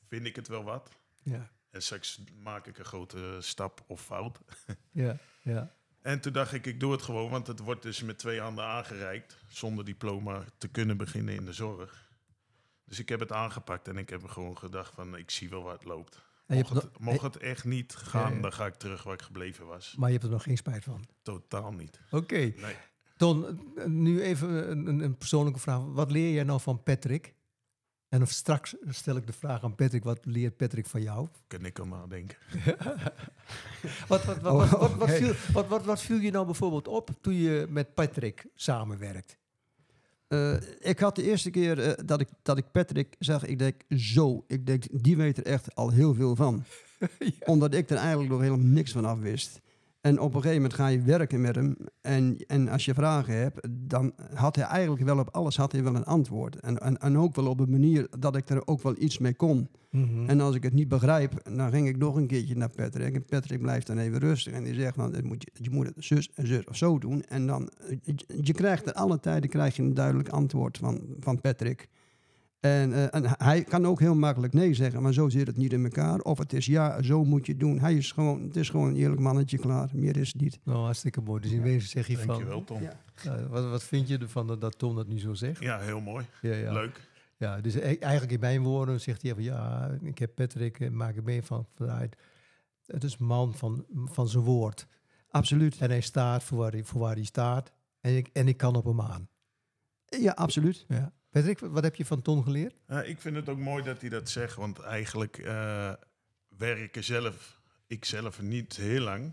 vind 0.06 0.26
ik 0.26 0.36
het 0.36 0.48
wel 0.48 0.62
wat? 0.64 0.88
Ja, 1.22 1.50
En 1.70 1.82
straks 1.82 2.20
maak 2.42 2.66
ik 2.66 2.78
een 2.78 2.84
grote 2.84 3.36
stap 3.40 3.84
of 3.86 4.00
fout. 4.04 4.40
ja, 4.92 5.16
ja. 5.42 5.72
En 6.02 6.20
toen 6.20 6.32
dacht 6.32 6.52
ik, 6.52 6.66
ik 6.66 6.80
doe 6.80 6.92
het 6.92 7.02
gewoon, 7.02 7.30
want 7.30 7.46
het 7.46 7.58
wordt 7.58 7.82
dus 7.82 8.02
met 8.02 8.18
twee 8.18 8.40
handen 8.40 8.64
aangereikt, 8.64 9.36
zonder 9.48 9.84
diploma 9.84 10.44
te 10.58 10.68
kunnen 10.68 10.96
beginnen 10.96 11.34
in 11.34 11.44
de 11.44 11.52
zorg. 11.52 12.06
Dus 12.88 12.98
ik 12.98 13.08
heb 13.08 13.20
het 13.20 13.32
aangepakt 13.32 13.88
en 13.88 13.96
ik 13.98 14.10
heb 14.10 14.24
gewoon 14.24 14.58
gedacht 14.58 14.94
van, 14.94 15.16
ik 15.16 15.30
zie 15.30 15.48
wel 15.48 15.62
waar 15.62 15.74
het 15.74 15.84
loopt. 15.84 16.26
En 16.46 16.56
je 16.56 16.62
Mocht 16.62 16.74
het, 16.74 16.92
nog- 16.92 17.00
mocht 17.00 17.22
het 17.22 17.36
echt 17.36 17.64
niet 17.64 17.94
gaan, 17.96 18.40
dan 18.40 18.52
ga 18.52 18.66
ik 18.66 18.74
terug 18.74 19.02
waar 19.02 19.14
ik 19.14 19.22
gebleven 19.22 19.66
was. 19.66 19.94
Maar 19.98 20.06
je 20.08 20.12
hebt 20.14 20.26
er 20.26 20.32
nog 20.32 20.42
geen 20.42 20.56
spijt 20.56 20.84
van. 20.84 21.04
Totaal 21.22 21.72
niet. 21.72 22.00
Oké. 22.10 22.36
Nee. 22.36 22.76
Ton, 23.16 23.60
eh, 23.76 23.84
nu 23.84 24.22
even 24.22 24.70
een, 24.70 24.86
een- 24.86 25.00
een 25.00 25.16
persoonlijke 25.16 25.60
vraag. 25.60 25.80
Wat 25.84 26.10
leer 26.10 26.32
jij 26.34 26.44
nou 26.44 26.60
van 26.60 26.82
Patrick? 26.82 27.34
En 28.08 28.22
of 28.22 28.30
straks 28.30 28.74
stel 28.88 29.16
ik 29.16 29.26
de 29.26 29.32
vraag 29.32 29.62
aan 29.64 29.74
Patrick, 29.74 30.04
wat 30.04 30.18
leert 30.24 30.56
Patrick 30.56 30.86
van 30.86 31.02
jou? 31.02 31.28
Kan 31.46 31.64
ik 31.64 31.84
nadenken. 31.84 32.36
Wat, 34.08 34.24
wat, 34.24 34.44
Oh, 34.44 34.72
wat, 35.52 35.66
wat, 35.68 35.84
wat 35.84 36.00
viel 36.02 36.18
je 36.18 36.30
nou 36.30 36.44
bijvoorbeeld 36.46 36.88
op 36.88 37.10
toen 37.20 37.34
je 37.34 37.66
met 37.68 37.94
Patrick 37.94 38.46
samenwerkt? 38.54 39.38
Eh, 40.28 40.54
ik 40.78 40.98
had 40.98 41.16
de 41.16 41.22
eerste 41.22 41.50
keer 41.50 41.78
eh, 41.78 41.92
dat, 42.04 42.20
ik, 42.20 42.28
dat 42.42 42.58
ik 42.58 42.70
Patrick 42.72 43.14
zag, 43.18 43.44
ik 43.44 43.58
denk 43.58 43.82
zo, 43.96 44.44
ik 44.46 44.66
denk, 44.66 44.84
die 44.90 45.16
weet 45.16 45.36
er 45.36 45.44
echt 45.44 45.74
al 45.74 45.90
heel 45.90 46.14
veel 46.14 46.36
van. 46.36 46.64
Omdat 47.44 47.74
ik 47.74 47.90
er 47.90 47.96
eigenlijk 47.96 48.30
nog 48.30 48.40
helemaal 48.40 48.66
niks 48.66 48.92
van 48.92 49.04
af 49.04 49.18
wist. 49.18 49.60
En 50.00 50.20
op 50.20 50.34
een 50.34 50.40
gegeven 50.40 50.62
moment 50.62 50.74
ga 50.74 50.86
je 50.86 51.02
werken 51.02 51.40
met 51.40 51.54
hem. 51.54 51.76
En, 52.00 52.36
en 52.46 52.68
als 52.68 52.84
je 52.84 52.94
vragen 52.94 53.34
hebt, 53.34 53.68
dan 53.70 54.12
had 54.34 54.56
hij 54.56 54.64
eigenlijk 54.64 55.04
wel 55.04 55.18
op 55.18 55.28
alles 55.30 55.56
had 55.56 55.72
hij 55.72 55.82
wel 55.82 55.94
een 55.94 56.04
antwoord. 56.04 56.60
En, 56.60 56.78
en, 56.78 56.98
en 56.98 57.18
ook 57.18 57.34
wel 57.34 57.46
op 57.46 57.60
een 57.60 57.70
manier 57.70 58.06
dat 58.18 58.36
ik 58.36 58.48
er 58.48 58.66
ook 58.66 58.82
wel 58.82 58.94
iets 58.98 59.18
mee 59.18 59.34
kon. 59.34 59.68
Mhm. 59.90 60.28
En 60.28 60.40
als 60.40 60.54
ik 60.54 60.62
het 60.62 60.72
niet 60.72 60.88
begrijp, 60.88 61.32
dan 61.56 61.70
ging 61.70 61.88
ik 61.88 61.96
nog 61.96 62.16
een 62.16 62.26
keertje 62.26 62.56
naar 62.56 62.70
Patrick. 62.70 63.14
En 63.14 63.24
Patrick 63.24 63.60
blijft 63.60 63.86
dan 63.86 63.98
even 63.98 64.18
rustig. 64.18 64.52
En 64.52 64.64
die 64.64 64.74
zegt 64.74 64.94
van, 64.94 65.12
dit 65.12 65.24
moet 65.24 65.42
je, 65.42 65.62
je 65.62 65.70
moet 65.70 65.86
het 65.86 65.94
zus 65.98 66.30
en 66.34 66.46
zus 66.46 66.64
of 66.64 66.76
zo 66.76 66.98
doen. 66.98 67.22
En 67.22 67.46
dan, 67.46 67.68
eh, 67.68 67.96
je, 68.02 68.14
je 68.40 68.52
krijgt 68.52 68.86
er 68.86 68.92
alle 68.92 69.20
tijden 69.20 69.50
krijg 69.50 69.76
je 69.76 69.82
een 69.82 69.94
duidelijk 69.94 70.28
antwoord 70.28 70.78
van, 70.78 71.00
van 71.20 71.40
Patrick. 71.40 71.88
En, 72.60 72.92
eh, 72.92 73.14
en 73.14 73.24
hij 73.38 73.64
kan 73.64 73.86
ook 73.86 74.00
heel 74.00 74.14
makkelijk 74.14 74.52
nee 74.52 74.74
zeggen, 74.74 75.02
maar 75.02 75.12
zo 75.12 75.28
zit 75.28 75.46
het 75.46 75.56
niet 75.56 75.72
in 75.72 75.84
elkaar. 75.84 76.18
Of 76.20 76.38
het 76.38 76.52
is 76.52 76.66
ja, 76.66 77.02
zo 77.02 77.24
moet 77.24 77.46
je 77.46 77.52
het 77.52 77.60
doen. 77.60 77.80
Hij 77.80 77.94
is 77.94 78.12
gewoon, 78.12 78.42
het 78.42 78.56
is 78.56 78.70
gewoon 78.70 78.88
een 78.88 78.96
eerlijk 78.96 79.20
mannetje 79.20 79.58
klaar. 79.58 79.88
Meer 79.92 80.16
is 80.16 80.32
het 80.32 80.40
niet. 80.40 80.58
Nou, 80.64 80.78
hartstikke 80.78 81.20
mooi. 81.20 81.40
Dus 81.40 81.50
in 81.50 81.62
wezen 81.62 81.88
zeg 81.88 82.06
je 82.06 82.18
van... 82.18 82.26
Dankjewel, 82.26 82.64
Tom. 82.64 82.82
Ja. 82.82 83.00
Ja, 83.22 83.36
Ja, 83.36 83.48
wat, 83.48 83.70
wat 83.70 83.82
vind 83.84 84.08
je 84.08 84.18
ervan 84.18 84.46
dat, 84.46 84.60
dat 84.60 84.78
Tom 84.78 84.94
dat 84.96 85.08
nu 85.08 85.18
zo 85.18 85.34
zegt? 85.34 85.60
heel 85.60 86.00
mooi. 86.00 86.26
Ja, 86.42 86.54
ja. 86.54 86.72
Leuk. 86.72 87.08
Ja, 87.36 87.60
dus 87.60 87.74
e- 87.74 87.96
eigenlijk 87.98 88.32
in 88.32 88.40
mijn 88.40 88.62
woorden 88.62 89.00
zegt 89.00 89.22
hij 89.22 89.34
van 89.34 89.42
ja, 89.42 89.90
ik 90.02 90.18
heb 90.18 90.34
Patrick, 90.34 90.80
eh, 90.80 90.90
maak 90.90 91.14
ik 91.16 91.24
mee 91.24 91.42
van 91.42 91.66
vanuit. 91.74 92.16
Het 92.86 93.04
is 93.04 93.16
een 93.18 93.26
man 93.26 93.54
van, 93.54 93.84
van 94.04 94.28
zijn 94.28 94.44
woord. 94.44 94.86
Absoluut. 95.30 95.78
En 95.78 95.88
hij 95.90 96.00
staat 96.00 96.42
voor 96.42 96.58
waar 96.58 96.72
hij, 96.72 96.84
voor 96.84 97.00
waar 97.00 97.14
hij 97.14 97.24
staat. 97.24 97.72
En 98.00 98.16
ik, 98.16 98.30
en 98.32 98.48
ik 98.48 98.56
kan 98.56 98.76
op 98.76 98.84
hem 98.84 99.00
aan. 99.00 99.28
Ja, 100.04 100.32
absoluut. 100.32 100.84
Ja. 100.88 101.12
Patrick, 101.30 101.58
wat 101.58 101.82
heb 101.82 101.94
je 101.96 102.04
van 102.04 102.22
Ton 102.22 102.42
geleerd? 102.42 102.74
Eh, 102.86 103.08
ik 103.08 103.20
vind 103.20 103.36
het 103.36 103.48
ook 103.48 103.58
mooi 103.58 103.82
dat 103.82 104.00
hij 104.00 104.10
dat 104.10 104.28
zegt, 104.28 104.54
want 104.54 104.78
eigenlijk 104.80 105.38
eh, 105.38 105.92
werken 106.48 107.04
zelf, 107.04 107.60
ik 107.86 108.04
zelf 108.04 108.40
niet 108.42 108.76
heel 108.76 109.00
lang, 109.02 109.32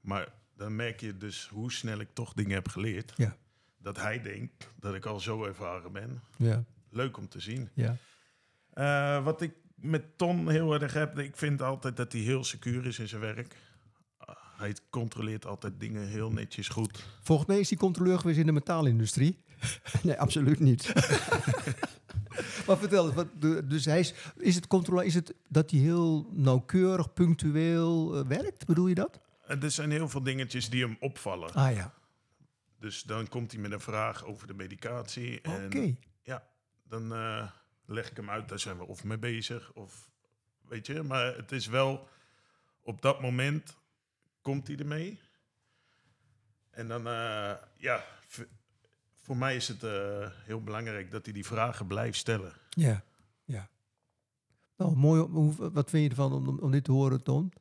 maar 0.00 0.32
dan 0.56 0.76
merk 0.76 1.00
je 1.00 1.16
dus 1.16 1.48
hoe 1.52 1.72
snel 1.72 1.98
ik 2.00 2.08
toch 2.12 2.32
dingen 2.32 2.54
heb 2.54 2.68
geleerd. 2.68 3.12
Ja. 3.16 3.36
Dat 3.78 3.96
hij 3.96 4.22
denkt 4.22 4.68
dat 4.80 4.94
ik 4.94 5.04
al 5.06 5.20
zo 5.20 5.44
ervaren 5.44 5.92
ben. 5.92 6.20
Ja, 6.36 6.64
Leuk 6.90 7.16
om 7.16 7.28
te 7.28 7.40
zien. 7.40 7.68
ja. 7.74 7.96
Eh, 8.70 9.24
wat 9.24 9.40
ik 9.42 9.54
met 9.74 10.18
Ton 10.18 10.48
heel 10.48 10.74
erg 10.80 10.92
heb, 10.92 11.18
ik 11.18 11.36
vind 11.36 11.62
altijd 11.62 11.96
dat 11.96 12.12
hij 12.12 12.20
heel 12.20 12.44
secuur 12.44 12.86
is 12.86 12.98
in 12.98 13.08
zijn 13.08 13.20
werk. 13.20 13.56
Hij 14.56 14.74
controleert 14.90 15.46
altijd 15.46 15.80
dingen 15.80 16.06
heel 16.06 16.30
netjes 16.30 16.68
goed. 16.68 17.04
Volgens 17.22 17.48
mij 17.48 17.58
is 17.58 17.68
hij 17.68 17.78
controleur 17.78 18.18
geweest 18.18 18.38
in 18.38 18.46
de 18.46 18.52
metaalindustrie. 18.52 19.36
Nee, 20.02 20.18
absoluut 20.20 20.60
niet. 20.60 20.92
Maar 22.66 22.78
vertel 22.78 23.06
eens, 23.06 23.14
wat, 23.14 23.26
de- 23.40 23.66
dus 23.66 23.84
hij 23.84 23.98
is, 23.98 24.14
is 24.36 24.54
het 24.54 24.66
controleur, 24.66 25.04
is 25.04 25.14
het 25.14 25.34
dat 25.48 25.70
hij 25.70 25.80
heel 25.80 26.28
nauwkeurig, 26.32 27.12
punctueel 27.12 28.16
eh, 28.18 28.26
werkt? 28.26 28.66
Bedoel 28.66 28.86
je 28.86 28.94
dat? 28.94 29.20
En 29.46 29.62
er 29.62 29.70
zijn 29.70 29.90
heel 29.90 30.08
veel 30.08 30.22
dingetjes 30.22 30.70
die 30.70 30.82
hem 30.84 30.96
opvallen. 31.00 31.52
Ah 31.52 31.74
ja, 31.74 31.94
Dus 32.78 33.02
dan 33.02 33.28
komt 33.28 33.52
hij 33.52 33.60
met 33.60 33.72
een 33.72 33.80
vraag 33.80 34.24
over 34.24 34.46
de 34.46 34.54
medicatie. 34.54 35.38
oké. 35.44 35.78
En 35.78 35.98
ja, 36.22 36.46
dan 36.88 37.12
eh, 37.14 37.50
leg 37.86 38.10
ik 38.10 38.16
hem 38.16 38.30
uit, 38.30 38.48
daar 38.48 38.58
zijn 38.58 38.78
we 38.78 38.86
of 38.86 39.04
mee 39.04 39.18
bezig. 39.18 39.72
Of 39.72 40.10
weet 40.68 40.86
je, 40.86 41.02
maar 41.02 41.36
het 41.36 41.52
is 41.52 41.66
wel 41.66 42.08
op 42.82 43.02
dat 43.02 43.20
moment 43.20 43.76
komt 44.42 44.66
hij 44.66 44.76
ermee. 44.76 45.20
En 46.70 46.88
dan, 46.88 47.06
eh, 47.06 47.52
ja, 47.76 48.04
voor 49.30 49.38
mij 49.38 49.56
is 49.56 49.68
het 49.68 49.82
eh, 49.82 49.90
heel 50.44 50.62
belangrijk 50.62 51.10
dat 51.10 51.24
hij 51.24 51.34
die 51.34 51.46
vragen 51.46 51.86
blijft 51.86 52.18
stellen. 52.18 52.52
Ja, 52.68 53.02
ja. 53.44 53.68
Nou, 54.76 54.96
mooi. 54.96 55.20
Hoe, 55.22 55.70
wat 55.72 55.90
vind 55.90 56.02
je 56.02 56.08
ervan 56.08 56.32
om, 56.32 56.58
om, 56.58 56.70
dit 56.70 56.84
te 56.84 56.92
horen, 56.92 57.22
Ton? 57.22 57.52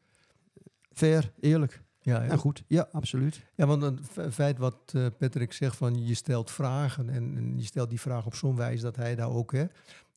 Fair, 0.93 1.31
eerlijk 1.39 1.81
Ja, 1.99 2.23
ja. 2.23 2.29
en 2.29 2.37
goed. 2.37 2.63
Ja, 2.67 2.89
absoluut. 2.91 3.45
ja 3.55 3.65
want 3.65 3.81
het 3.81 3.99
fe- 4.11 4.31
feit 4.31 4.57
wat 4.57 4.91
eh, 4.93 5.05
Patrick 5.17 5.53
zegt 5.53 5.75
van 5.75 6.05
je 6.05 6.13
stelt 6.13 6.51
vragen 6.51 7.09
en, 7.09 7.37
en 7.37 7.57
je 7.57 7.65
stelt 7.65 7.89
die 7.89 7.99
vraag 7.99 8.25
op 8.25 8.35
zo'n 8.35 8.55
wijze 8.55 8.83
dat 8.83 8.95
hij 8.95 9.15
daar 9.15 9.29
ook 9.29 9.51
hè, 9.51 9.65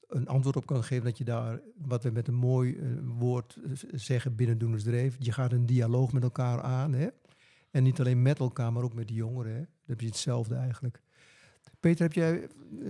een 0.09 0.29
antwoord 0.29 0.57
op 0.57 0.67
kan 0.67 0.85
geven 0.85 1.05
dat 1.05 1.19
je 1.19 1.25
daar, 1.25 1.61
wat 1.77 2.03
we 2.03 2.11
met 2.11 2.29
een 2.29 2.35
mooi 2.35 2.77
eh, 2.77 2.87
woord 3.05 3.59
zeggen 3.91 4.35
binnen 4.35 4.59
Doenersdreef, 4.59 5.17
je 5.19 5.33
gaat 5.33 5.53
een 5.53 5.67
dialoog 5.67 6.13
met 6.13 6.23
elkaar 6.23 6.63
aan 6.63 6.93
hè. 6.93 7.09
En 7.71 7.83
niet 7.83 8.01
alleen 8.01 8.23
met 8.23 8.39
elkaar, 8.39 8.73
maar 8.73 8.83
ook 8.83 8.95
met 8.95 9.09
die 9.09 9.17
jongeren. 9.17 9.53
Hè. 9.53 9.59
Dan 9.59 9.67
heb 9.87 10.01
je 10.01 10.07
hetzelfde 10.07 10.55
eigenlijk. 10.55 11.01
Peter, 11.83 12.03
heb 12.03 12.13
jij 12.13 12.43
eh, 12.43 12.49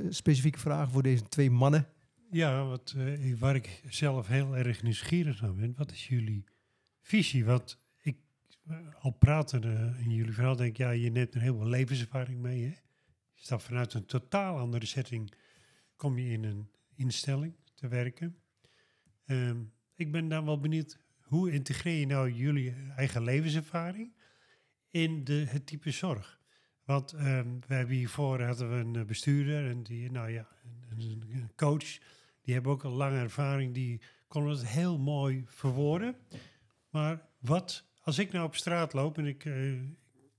specifieke 0.08 0.58
vragen 0.58 0.92
voor 0.92 1.02
deze 1.02 1.22
twee 1.22 1.50
mannen? 1.50 1.88
Ja, 2.30 2.64
wat, 2.64 2.94
eh, 2.96 3.34
waar 3.38 3.54
ik 3.54 3.82
zelf 3.88 4.26
heel 4.26 4.56
erg 4.56 4.82
nieuwsgierig 4.82 5.40
naar 5.40 5.54
ben. 5.54 5.74
Wat 5.76 5.92
is 5.92 6.08
jullie 6.08 6.44
visie? 7.00 7.44
Want 7.44 7.78
ik, 8.00 8.16
eh, 8.66 8.76
al 9.00 9.10
praten 9.10 9.62
in 9.98 10.10
jullie 10.10 10.32
verhaal, 10.32 10.56
denk 10.56 10.76
ja, 10.76 10.90
je 10.90 11.10
neemt 11.10 11.34
heel 11.34 11.56
veel 11.56 11.66
levenservaring 11.66 12.40
mee. 12.40 12.60
Je 12.60 12.74
staat 13.34 13.62
vanuit 13.62 13.94
een 13.94 14.06
totaal 14.06 14.58
andere 14.58 14.86
setting, 14.86 15.32
kom 15.96 16.18
je 16.18 16.30
in 16.30 16.44
een 16.44 16.70
instelling 16.94 17.54
te 17.74 17.88
werken. 17.88 18.36
Ehm, 19.24 19.62
ik 19.94 20.12
ben 20.12 20.28
dan 20.28 20.44
wel 20.44 20.60
benieuwd, 20.60 20.98
hoe 21.20 21.52
integreer 21.52 21.98
je 21.98 22.06
nou 22.06 22.32
jullie 22.32 22.74
eigen 22.96 23.22
levenservaring 23.22 24.12
in 24.90 25.24
de, 25.24 25.44
het 25.48 25.66
type 25.66 25.90
zorg? 25.90 26.41
Want 26.84 27.12
ehm, 27.12 27.48
we 27.66 27.74
hebben 27.74 27.96
hiervoor 27.96 28.42
hadden 28.42 28.70
we 28.70 28.76
een 28.76 28.96
eh, 28.96 29.04
bestuurder 29.04 29.68
en 29.70 29.82
die, 29.82 30.10
nou 30.10 30.30
ja, 30.30 30.48
een, 30.90 31.50
coach. 31.56 31.98
Die 32.42 32.54
hebben 32.54 32.72
ook 32.72 32.84
al 32.84 32.90
lange 32.92 33.18
ervaring, 33.18 33.74
die 33.74 34.00
konden 34.28 34.52
het 34.52 34.66
heel 34.66 34.98
mooi 34.98 35.44
verwoorden. 35.46 36.16
Maar 36.90 37.28
wat, 37.38 37.84
als 38.00 38.18
ik 38.18 38.32
nou 38.32 38.46
op 38.46 38.54
straat 38.56 38.92
loop 38.92 39.18
en 39.18 39.26
ik 39.26 39.44
eh, 39.44 39.80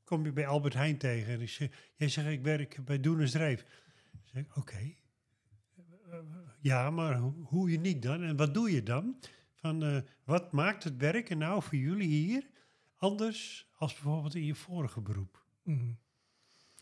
kom 0.04 0.26
je 0.26 0.32
bij 0.32 0.48
Albert 0.48 0.74
Heijn 0.74 0.98
tegen 0.98 1.40
en 1.40 1.50
zeg, 1.50 1.92
jij 1.96 2.10
zegt 2.10 2.28
ik 2.28 2.42
werk 2.44 2.86
bij 2.86 3.00
Doenersdreef. 3.00 3.66
Dan 4.12 4.22
zeg 4.26 4.58
oké. 4.58 4.78
Eh, 4.78 6.18
ja, 6.60 6.90
maar 6.90 7.16
ho- 7.18 7.36
hoe 7.44 7.70
uniek 7.72 8.02
dan? 8.02 8.24
En 8.24 8.36
wat 8.38 8.54
doe 8.54 8.72
je 8.72 8.84
dan? 8.84 9.20
Van, 9.56 10.04
wat 10.24 10.52
maakt 10.52 10.84
het 10.84 10.98
werken 10.98 11.38
nou 11.38 11.64
voor 11.64 11.78
jullie 11.78 12.08
hier 12.08 12.50
anders 12.98 13.70
als 13.78 13.94
bijvoorbeeld 13.94 14.36
in 14.36 14.46
je 14.46 14.56
vorige 14.56 15.02
beroep? 15.02 15.44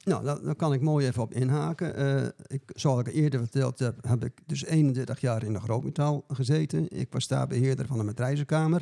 Nou, 0.03 0.23
daar, 0.43 0.55
kan 0.55 0.73
ik 0.73 0.81
mooi 0.81 1.07
even 1.07 1.21
op 1.21 1.33
inhaken. 1.33 1.95
Eh, 1.95 2.27
ik, 2.47 2.61
zoals 2.65 2.99
ik 2.99 3.13
eerder 3.13 3.39
verteld 3.39 3.79
heb, 3.79 4.07
heb 4.07 4.25
ik 4.25 4.33
dus 4.45 4.65
31 4.65 5.21
jaar 5.21 5.43
in 5.43 5.53
de 5.53 5.59
grootmetaal 5.59 6.23
gezeten. 6.27 6.89
Ik 6.89 7.07
was 7.11 7.27
daar 7.27 7.47
beheerder 7.47 7.87
van 7.87 7.97
de 7.97 8.03
matrijzenkamer. 8.03 8.81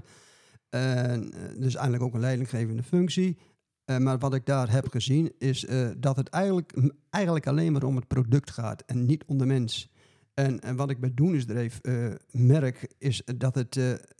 En, 0.69 1.33
eh, 1.33 1.41
dus 1.57 1.73
eigenlijk 1.73 2.03
ook 2.03 2.13
een 2.13 2.19
leidinggevende 2.19 2.83
functie. 2.83 3.37
Eh, 3.85 3.97
maar 3.97 4.17
wat 4.17 4.33
ik 4.33 4.45
daar 4.45 4.71
heb 4.71 4.87
gezien 4.87 5.31
is 5.37 5.65
dat 5.97 6.15
het 6.15 6.29
eigenlijk, 6.29 6.73
eigenlijk 7.09 7.47
alleen 7.47 7.71
maar 7.71 7.83
om 7.83 7.95
het 7.95 8.07
product 8.07 8.51
gaat 8.51 8.83
en 8.85 9.05
niet 9.05 9.23
om 9.25 9.37
de 9.37 9.45
mens. 9.45 9.91
En, 10.33 10.59
en 10.59 10.75
wat 10.75 10.89
ik 10.89 10.99
bij 10.99 11.11
Doenersdreef 11.13 11.79
eh 11.81 12.07
merk 12.31 12.93
is 12.97 13.21
dat, 13.37 13.55
het, 13.55 13.79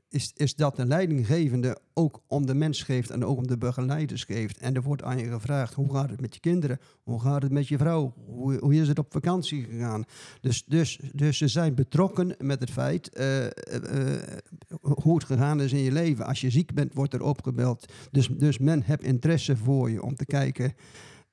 is, 0.09 0.31
is 0.35 0.55
dat 0.55 0.75
de 0.75 0.85
leidinggevende 0.85 1.77
ook 1.93 2.21
om 2.27 2.45
de 2.45 2.53
mens 2.53 2.83
geeft 2.83 3.09
en 3.09 3.25
ook 3.25 3.37
om 3.37 3.47
de 3.47 3.57
begeleiders 3.57 4.23
geeft. 4.23 4.57
En 4.57 4.75
er 4.75 4.81
wordt 4.81 5.03
aan 5.03 5.17
je 5.17 5.31
gevraagd, 5.31 5.73
hoe 5.73 5.93
gaat 5.93 6.09
het 6.09 6.21
met 6.21 6.33
je 6.33 6.39
kinderen? 6.39 6.79
Hoe 7.03 7.21
gaat 7.21 7.41
het 7.41 7.51
met 7.51 7.67
je 7.67 7.77
vrouw? 7.77 8.13
Hoe, 8.25 8.57
hoe 8.57 8.75
is 8.75 8.87
het 8.87 8.99
op 8.99 9.11
vakantie 9.11 9.63
gegaan? 9.63 10.03
Dus, 10.41 10.63
dus, 10.65 10.99
dus 11.13 11.37
ze 11.37 11.47
zijn 11.47 11.75
betrokken 11.75 12.35
met 12.37 12.59
het 12.59 12.71
feit 12.71 13.09
eh, 13.09 13.45
eh, 13.45 13.51
eh, 13.51 14.41
hoe 14.79 15.15
het 15.15 15.23
gegaan 15.23 15.61
is 15.61 15.73
in 15.73 15.79
je 15.79 15.91
leven. 15.91 16.25
Als 16.25 16.41
je 16.41 16.49
ziek 16.49 16.73
bent, 16.73 16.93
wordt 16.93 17.13
er 17.13 17.23
opgebeld. 17.23 17.93
Dus, 18.11 18.27
dus 18.27 18.57
men 18.57 18.81
heeft 18.81 19.03
interesse 19.03 19.57
voor 19.57 19.91
je 19.91 20.03
om 20.03 20.15
te 20.15 20.25
kijken. 20.25 20.73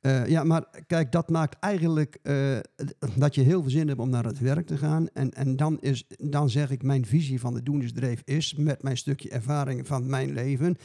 Eh, 0.06 0.26
ja, 0.26 0.44
maar 0.44 0.64
kijk, 0.86 1.12
dat 1.12 1.30
maakt 1.30 1.58
eigenlijk 1.58 2.18
eh, 2.22 2.58
dat 3.16 3.34
je 3.34 3.40
heel 3.40 3.62
veel 3.62 3.70
zin 3.70 3.88
hebt 3.88 4.00
om 4.00 4.10
naar 4.10 4.24
het 4.24 4.38
werk 4.38 4.66
te 4.66 4.76
gaan. 4.76 5.08
En, 5.12 5.30
en 5.30 5.56
dan, 5.56 5.80
is, 5.80 6.04
dan 6.18 6.50
zeg 6.50 6.70
ik, 6.70 6.82
mijn 6.82 7.06
visie 7.06 7.40
van 7.40 7.54
de 7.54 7.62
doenersdreef 7.62 8.22
is, 8.24 8.54
met 8.54 8.82
mijn 8.82 8.96
stukje 8.96 9.28
ervaring 9.28 9.86
van 9.86 10.08
mijn 10.08 10.32
leven. 10.32 10.76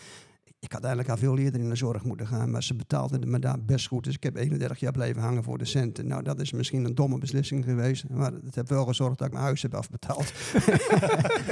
Ik 0.62 0.72
had 0.72 0.84
eigenlijk 0.84 1.14
al 1.14 1.18
veel 1.18 1.38
eerder 1.38 1.62
in 1.62 1.70
de 1.70 1.76
zorg 1.76 2.04
moeten 2.04 2.28
gaan, 2.28 2.52
maar 2.52 2.64
ze 2.64 2.76
betaalden 2.76 3.30
me 3.30 3.40
daar 3.40 3.64
best 3.66 3.88
goed. 3.88 4.04
Dus 4.04 4.16
ik 4.16 4.24
heb 4.24 4.36
31 4.36 4.80
jaar 4.80 4.92
blijven 4.92 5.22
hangen 5.22 5.44
voor 5.44 5.58
de 5.58 5.66
centen. 5.66 6.08
Nou, 6.08 6.24
dat 6.24 6.40
is 6.40 6.52
misschien 6.52 6.86
een 6.86 6.96
domme 6.96 7.18
beslissing 7.18 7.64
geweest, 7.64 8.10
maar 8.10 8.32
het 8.32 8.56
heeft 8.56 8.70
wel 8.70 8.86
gezorgd 8.86 9.18
dat 9.18 9.28
ik 9.28 9.34
mijn 9.34 9.46
huis 9.46 9.62
heb 9.62 9.74
afbetaald. 9.74 10.34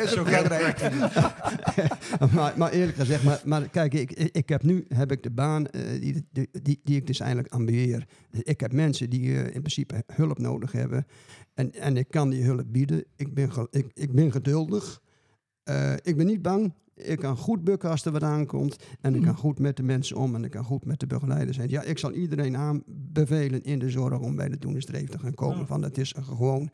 Belangrijk. 0.26 0.80
maar, 2.34 2.54
maar 2.58 2.72
eerlijk 2.72 2.98
gezegd, 2.98 3.24
maar, 3.24 3.42
maar 3.46 3.70
kijk, 3.70 3.94
ik, 3.94 4.12
ik 4.12 4.50
heb 4.50 4.64
nu 4.64 4.86
heb 4.88 5.12
ik 5.12 5.24
de 5.24 5.32
baan 5.32 5.68
eh, 5.68 6.02
die, 6.02 6.28
die, 6.32 6.50
die, 6.62 6.80
die 6.84 6.96
ik 6.96 7.08
dus 7.08 7.20
eigenlijk 7.20 7.54
ambieer. 7.54 8.08
Ik 8.32 8.60
heb 8.60 8.74
mensen 8.74 9.10
die 9.10 9.34
eh, 9.34 9.46
in 9.46 9.62
principe 9.62 10.04
hulp 10.14 10.40
nodig 10.40 10.72
hebben. 10.72 11.06
En, 11.54 11.74
en 11.74 11.98
ik 11.98 12.08
kan 12.10 12.30
die 12.30 12.44
hulp 12.44 12.66
bieden. 12.68 13.04
Ik 13.16 13.34
ben, 13.34 13.52
ik, 13.70 13.92
ik 13.94 14.12
ben 14.12 14.32
geduldig. 14.32 15.02
Eh, 15.64 15.94
ik 15.94 16.18
ben 16.18 16.26
niet 16.26 16.42
bang. 16.42 16.74
Ik 17.04 17.20
kan 17.20 17.38
goed 17.38 17.64
bukken 17.64 17.90
als 17.90 18.06
er 18.06 18.12
wat 18.12 18.24
aankomt. 18.24 18.76
En 19.02 19.16
ik 19.16 19.22
kan 19.22 19.36
goed 19.36 19.60
met 19.60 19.78
de 19.78 19.84
mensen 19.84 20.18
om. 20.18 20.36
En 20.36 20.44
ik 20.44 20.52
kan 20.52 20.64
goed 20.64 20.86
met 20.86 21.00
de 21.00 21.08
begeleiders 21.08 21.58
zijn. 21.58 21.70
Ja, 21.70 21.84
ik 21.84 21.98
zal 21.98 22.12
iedereen 22.12 22.58
aanbevelen 22.58 23.64
in 23.64 23.80
de 23.80 23.90
zorg 23.90 24.20
om 24.20 24.36
bij 24.36 24.50
de 24.50 24.58
Doenersdreef 24.58 25.10
te 25.10 25.20
gaan 25.20 25.34
komen. 25.34 25.60
Ja. 25.60 25.66
Van 25.66 25.82
het 25.84 25.98
is 25.98 26.16
gewoon 26.20 26.70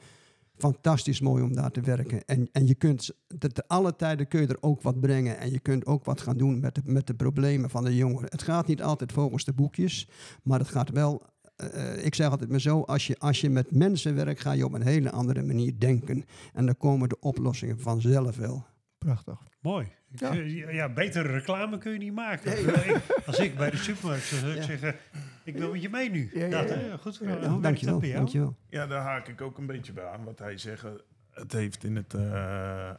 fantastisch 0.58 1.22
mooi 1.22 1.44
om 1.44 1.56
daar 1.56 1.72
te 1.72 1.82
werken. 1.82 2.26
En, 2.26 2.50
en 2.52 2.68
je 2.68 2.76
kunt, 2.76 3.12
te, 3.38 3.48
te 3.48 3.68
alle 3.68 3.96
tijden 3.96 4.28
kun 4.28 4.42
je 4.42 4.48
er 4.48 4.58
ook 4.60 4.82
wat 4.82 5.00
brengen. 5.00 5.38
En 5.38 5.52
je 5.52 5.60
kunt 5.60 5.86
ook 5.86 6.06
wat 6.06 6.22
gaan 6.22 6.38
doen 6.38 6.60
met 6.60 6.76
de, 6.76 6.82
met 6.86 7.08
de 7.08 7.14
problemen 7.14 7.70
van 7.70 7.84
de 7.84 7.96
jongeren. 7.96 8.30
Het 8.30 8.44
gaat 8.44 8.68
niet 8.68 8.84
altijd 8.84 9.12
volgens 9.12 9.44
de 9.44 9.54
boekjes, 9.54 10.10
maar 10.44 10.60
het 10.60 10.68
gaat 10.68 10.90
wel... 10.90 11.24
eh, 11.56 12.06
ik 12.06 12.16
zeg 12.16 12.30
altijd 12.30 12.50
maar 12.50 12.62
zo, 12.62 12.82
als 12.82 13.08
je, 13.08 13.18
als 13.20 13.42
je 13.42 13.50
met 13.50 13.72
mensen 13.72 14.16
werkt, 14.16 14.42
ga 14.42 14.52
je 14.52 14.66
op 14.66 14.74
een 14.74 14.82
hele 14.88 15.12
andere 15.12 15.44
manier 15.44 15.80
denken. 15.80 16.24
En 16.54 16.66
dan 16.66 16.78
komen 16.78 17.10
de 17.10 17.20
oplossingen 17.20 17.80
vanzelf 17.80 18.38
wel. 18.38 18.66
Prachtig. 18.98 19.40
Mooi. 19.62 19.88
Ja. 20.20 20.32
eh, 20.32 20.74
ja. 20.74 20.90
betere 20.90 21.32
reclame 21.32 21.78
kun 21.78 21.92
je 21.92 21.98
niet 21.98 22.14
maken. 22.14 22.60
Ik- 22.60 23.02
als 23.26 23.40
ik 23.40 23.56
bij 23.56 23.70
de 23.70 23.78
supermarkt 23.78 24.24
zou 24.26 24.40
zou 24.42 24.52
ik 24.54 24.58
Ja. 24.60 24.64
zeggen, 24.64 24.96
ik 25.44 25.58
wil 25.58 25.72
met 25.72 25.82
je 25.82 25.90
mee 25.90 26.10
nu. 26.10 26.30
Ja, 26.34 26.48
Dat, 26.50 26.70
ja. 26.70 26.76
hè? 26.76 26.98
Goed, 26.98 27.18
Ja, 27.22 27.26
hoe 27.28 27.40
ja. 27.42 27.58
dankjewel, 27.58 28.00
dankjewel. 28.00 28.56
Daar 28.70 28.92
haak 29.02 29.28
ik 29.28 29.42
ook 29.42 29.58
een 29.58 29.66
beetje 29.66 29.94
bij 29.94 30.06
aan. 30.06 30.24
Wat 30.24 30.40
hij 30.40 30.58
zegt, 30.58 30.84
eh, 30.84 30.92
het 31.32 31.52
heeft 31.52 31.84
in 31.84 31.96
het... 31.96 32.14
eh, 32.14 32.92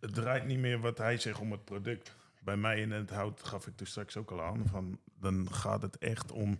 het 0.00 0.14
draait 0.14 0.44
niet 0.46 0.58
meer 0.58 0.80
wat 0.80 0.98
hij 0.98 1.16
zegt 1.18 1.40
om 1.40 1.50
het 1.52 1.64
product. 1.64 2.16
Bij 2.42 2.56
mij 2.56 2.80
in 2.80 2.90
het 2.90 3.10
hout 3.10 3.42
gaf 3.42 3.66
ik 3.66 3.78
dus 3.78 3.90
straks 3.90 4.16
ook 4.16 4.30
al 4.30 4.42
aan. 4.42 4.62
Van, 4.66 4.98
dan 5.20 5.52
gaat 5.52 5.82
het 5.82 5.98
echt 5.98 6.32
om 6.32 6.58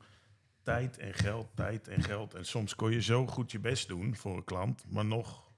tijd 0.62 0.98
en 0.98 1.14
geld, 1.14 1.48
tijd 1.54 1.88
en 1.88 2.02
geld. 2.02 2.34
En 2.34 2.44
soms 2.46 2.74
kon 2.74 2.90
je 2.90 3.02
zo 3.02 3.26
goed 3.26 3.50
je 3.52 3.58
best 3.58 3.88
doen 3.88 4.16
voor 4.16 4.36
een 4.36 4.44
klant, 4.44 4.84
maar 4.88 5.04
nog 5.04 5.48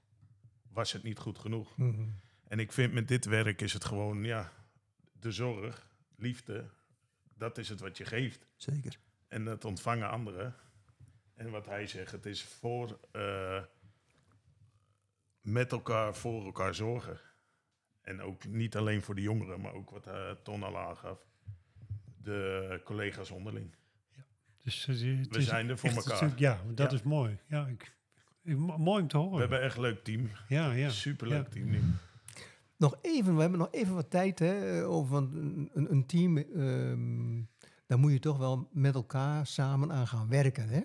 was 0.73 0.91
het 0.91 1.03
niet 1.03 1.19
goed 1.19 1.39
genoeg. 1.39 1.77
Mhm. 1.77 2.01
En 2.53 2.59
ik 2.59 2.71
vind 2.71 2.93
met 2.93 3.07
dit 3.07 3.25
werk 3.25 3.61
is 3.61 3.73
het 3.73 3.85
gewoon, 3.85 4.23
ja, 4.23 4.51
de 5.19 5.31
zorg, 5.31 5.87
liefde, 6.15 6.69
dat 7.37 7.57
is 7.57 7.69
het 7.69 7.79
wat 7.79 7.97
je 7.97 8.05
geeft. 8.05 8.47
Zeker. 8.55 8.97
En 9.27 9.45
dat 9.45 9.65
ontvangen 9.65 10.09
anderen. 10.09 10.55
En 11.35 11.49
wat 11.49 11.65
hij 11.65 11.87
zegt, 11.87 12.11
het 12.11 12.25
is 12.25 12.43
voor 12.43 12.99
eh, 13.11 13.61
met 15.41 15.71
elkaar 15.71 16.15
voor 16.15 16.45
elkaar 16.45 16.75
zorgen. 16.75 17.19
En 18.01 18.21
ook 18.21 18.45
niet 18.45 18.75
alleen 18.75 19.01
voor 19.01 19.15
de 19.15 19.21
jongeren, 19.21 19.61
maar 19.61 19.73
ook 19.73 19.89
wat 19.89 20.07
eh, 20.07 20.31
Ton 20.43 20.63
al 20.63 20.77
aangaf. 20.77 21.19
De 22.21 22.81
collega's 22.83 23.31
onderling. 23.31 23.75
Dus, 24.63 24.87
eh, 24.87 24.95
We 24.95 25.37
is 25.37 25.45
zijn 25.45 25.69
er 25.69 25.77
voor 25.77 25.89
een 25.89 25.95
elkaar. 25.95 26.17
stuk- 26.17 26.39
ja, 26.39 26.61
dat 26.67 26.91
Ja. 26.91 26.97
is 26.97 27.03
mooi. 27.03 27.37
Ja, 27.47 27.67
ik, 27.67 27.95
ik- 28.43 28.57
mo- 28.57 28.77
mooi 28.77 29.01
om 29.01 29.07
te 29.07 29.17
horen. 29.17 29.33
We 29.33 29.39
hebben 29.39 29.61
echt 29.61 29.75
een 29.75 29.81
leuk 29.81 30.03
team. 30.03 30.29
ja, 30.47 30.71
ja. 30.71 30.89
Superleuk 30.89 31.43
Ja. 31.45 31.49
team 31.51 31.69
nu. 31.69 31.81
Nog 32.77 32.97
even, 33.01 33.35
we 33.35 33.41
hebben 33.41 33.59
nog 33.59 33.71
even 33.71 33.95
wat 33.95 34.09
tijd 34.09 34.39
hè, 34.39 34.81
eh, 34.81 34.89
over 34.89 35.17
een, 35.17 35.69
een, 35.73 35.91
een 35.91 36.05
team. 36.05 36.37
ehm, 36.37 37.41
daar 37.87 37.99
moet 37.99 38.11
je 38.11 38.19
toch 38.19 38.37
wel 38.37 38.69
met 38.71 38.95
elkaar 38.95 39.47
samen 39.47 39.91
aan 39.91 40.07
gaan 40.07 40.27
werken. 40.29 40.69
Hè? 40.69 40.81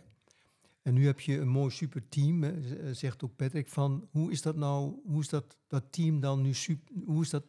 En 0.83 0.95
nu 0.95 1.07
heb 1.07 1.21
je 1.21 1.38
een 1.38 1.49
mooi 1.49 1.71
super 1.71 2.09
team, 2.09 2.42
hè, 2.42 2.62
z- 2.62 2.73
eh, 2.73 2.90
zegt 2.92 3.23
ook 3.25 3.37
Patrick. 3.37 3.68
Van 3.68 4.09
hoe 4.11 4.30
is 4.30 4.42
dat 4.42 4.57
nou? 4.57 5.00
Hoe 5.04 5.21
is 5.21 5.28
dat, 5.28 5.57
dat 5.66 5.92
team 5.92 6.21
dan 6.21 6.42
nu? 6.42 6.54
Super, 6.54 6.95
hoe 7.04 7.23
is 7.23 7.30
dat? 7.30 7.45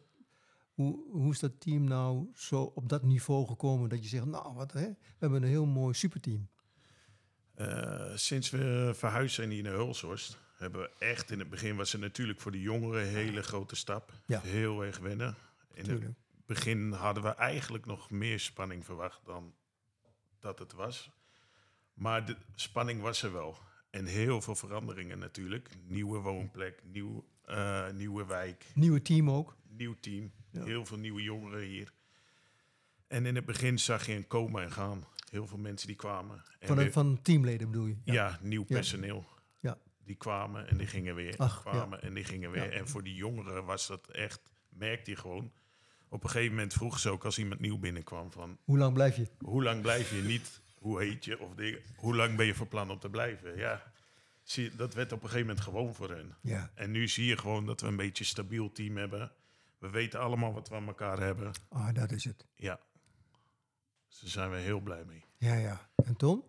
Hoe, 0.70 0.98
hoe 1.10 1.30
is 1.32 1.38
dat 1.38 1.60
team 1.60 1.84
nou 1.84 2.26
zo 2.34 2.62
op 2.62 2.88
dat 2.88 3.02
niveau 3.02 3.46
gekomen 3.46 3.88
dat 3.88 4.02
je 4.02 4.08
zegt, 4.08 4.24
nou 4.24 4.54
wat 4.54 4.72
hè, 4.72 4.86
we 4.88 4.96
hebben 5.18 5.42
een 5.42 5.48
heel 5.48 5.66
mooi 5.66 5.94
superteam. 5.94 6.48
Eh, 7.54 8.10
sinds 8.16 8.50
we 8.50 8.90
verhuisd 8.94 9.34
zijn 9.34 9.50
hier 9.50 9.62
naar 9.62 9.72
Hulshorst, 9.72 10.38
hebben 10.60 10.80
we 10.80 10.90
echt 10.98 11.30
in 11.30 11.38
het 11.38 11.50
begin 11.50 11.76
was 11.76 11.92
het 11.92 12.00
natuurlijk 12.00 12.40
voor 12.40 12.52
de 12.52 12.60
jongeren 12.60 13.02
een 13.02 13.08
hele 13.14 13.42
grote 13.42 13.76
stap. 13.76 14.12
Ja. 14.26 14.40
Heel 14.40 14.84
erg 14.84 14.98
wennen. 14.98 15.36
In 15.74 15.90
het 15.90 16.14
begin 16.46 16.92
hadden 16.92 17.22
we 17.22 17.28
eigenlijk 17.28 17.86
nog 17.86 18.10
meer 18.10 18.40
spanning 18.40 18.84
verwacht 18.84 19.20
dan 19.24 19.54
dat 20.38 20.58
het 20.58 20.72
was. 20.72 21.10
Maar 21.94 22.26
de 22.26 22.36
spanning 22.54 23.00
was 23.00 23.22
er 23.22 23.32
wel. 23.32 23.58
En 23.90 24.06
heel 24.06 24.40
veel 24.40 24.54
veranderingen 24.54 25.18
natuurlijk. 25.18 25.68
Nieuwe 25.86 26.18
woonplek, 26.18 26.80
nieuw, 26.84 27.24
eh, 27.44 27.88
nieuwe 27.90 28.26
wijk, 28.26 28.66
Nieuwe 28.74 29.02
team 29.02 29.30
ook. 29.30 29.56
nieuw 29.68 29.96
team. 30.00 30.32
Ja. 30.50 30.64
Heel 30.64 30.86
veel 30.86 30.98
nieuwe 30.98 31.22
jongeren 31.22 31.62
hier. 31.62 31.92
En 33.06 33.26
in 33.26 33.34
het 33.34 33.44
begin 33.44 33.78
zag 33.78 34.06
je 34.06 34.12
een 34.12 34.26
komen 34.26 34.62
en 34.62 34.72
gaan. 34.72 35.04
Heel 35.30 35.46
veel 35.46 35.58
mensen 35.58 35.86
die 35.86 35.96
kwamen. 35.96 36.42
En 36.58 36.66
Van, 36.68 36.76
weer- 36.76 36.92
van 36.92 37.22
teamleden 37.22 37.70
bedoel 37.70 37.86
je? 37.86 37.96
ja, 38.04 38.38
nieuw 38.42 38.64
Ja. 38.68 38.74
personeel. 38.74 39.24
Die 40.10 40.18
kwamen 40.18 40.68
en 40.68 40.76
die 40.76 40.86
gingen 40.86 41.14
weer. 41.14 41.34
Ach, 41.36 41.60
kwamen 41.60 42.02
en 42.02 42.14
die 42.14 42.24
gingen 42.24 42.50
weer. 42.50 42.72
Ja. 42.72 42.78
En 42.78 42.88
voor 42.88 43.02
die 43.02 43.14
jongeren 43.14 43.64
was 43.64 43.86
dat 43.86 44.08
echt, 44.08 44.40
merkte 44.68 45.10
je 45.10 45.16
gewoon. 45.16 45.52
Op 46.08 46.24
een 46.24 46.30
gegeven 46.30 46.54
moment 46.54 46.72
vroeg 46.72 46.98
ze 46.98 47.10
ook 47.10 47.24
als 47.24 47.38
iemand 47.38 47.60
nieuw 47.60 47.78
binnenkwam 47.78 48.32
van... 48.32 48.58
Hoe 48.64 48.78
lang 48.78 48.94
blijf 48.94 49.16
je? 49.16 49.28
Hoe 49.38 49.62
lang 49.62 49.82
blijf 49.82 50.10
je 50.10 50.22
niet? 50.22 50.60
Hoe 50.78 51.02
heet 51.02 51.24
je? 51.24 51.40
Of 51.40 51.54
dingen. 51.54 51.80
Hoe 51.96 52.16
lang 52.16 52.36
ben 52.36 52.46
je 52.46 52.54
van 52.54 52.68
plan 52.68 52.90
om 52.90 52.98
te 52.98 53.10
blijven? 53.10 53.56
Ja, 53.56 53.92
zie, 54.42 54.76
dat 54.76 54.94
werd 54.94 55.12
op 55.12 55.22
een 55.22 55.28
gegeven 55.28 55.46
moment 55.46 55.64
gewoon 55.64 55.94
voor 55.94 56.10
hen. 56.10 56.36
Ja. 56.40 56.70
En 56.74 56.90
nu 56.90 57.08
zie 57.08 57.26
je 57.26 57.36
gewoon 57.36 57.66
dat 57.66 57.80
we 57.80 57.86
een 57.86 57.96
beetje 57.96 58.24
een 58.24 58.30
stabiel 58.30 58.72
team 58.72 58.96
hebben. 58.96 59.32
We 59.78 59.90
weten 59.90 60.20
allemaal 60.20 60.52
wat 60.52 60.68
we 60.68 60.74
aan 60.74 60.86
elkaar 60.86 61.18
hebben. 61.18 61.52
Ah, 61.68 61.94
dat 61.94 62.12
is 62.12 62.24
het. 62.24 62.46
Ja. 62.54 62.80
Dus 64.08 64.20
daar 64.20 64.30
zijn 64.30 64.50
we 64.50 64.56
heel 64.56 64.80
blij 64.80 65.04
mee. 65.04 65.24
Ja, 65.36 65.54
ja. 65.54 65.90
En 66.04 66.16
Ton? 66.16 66.44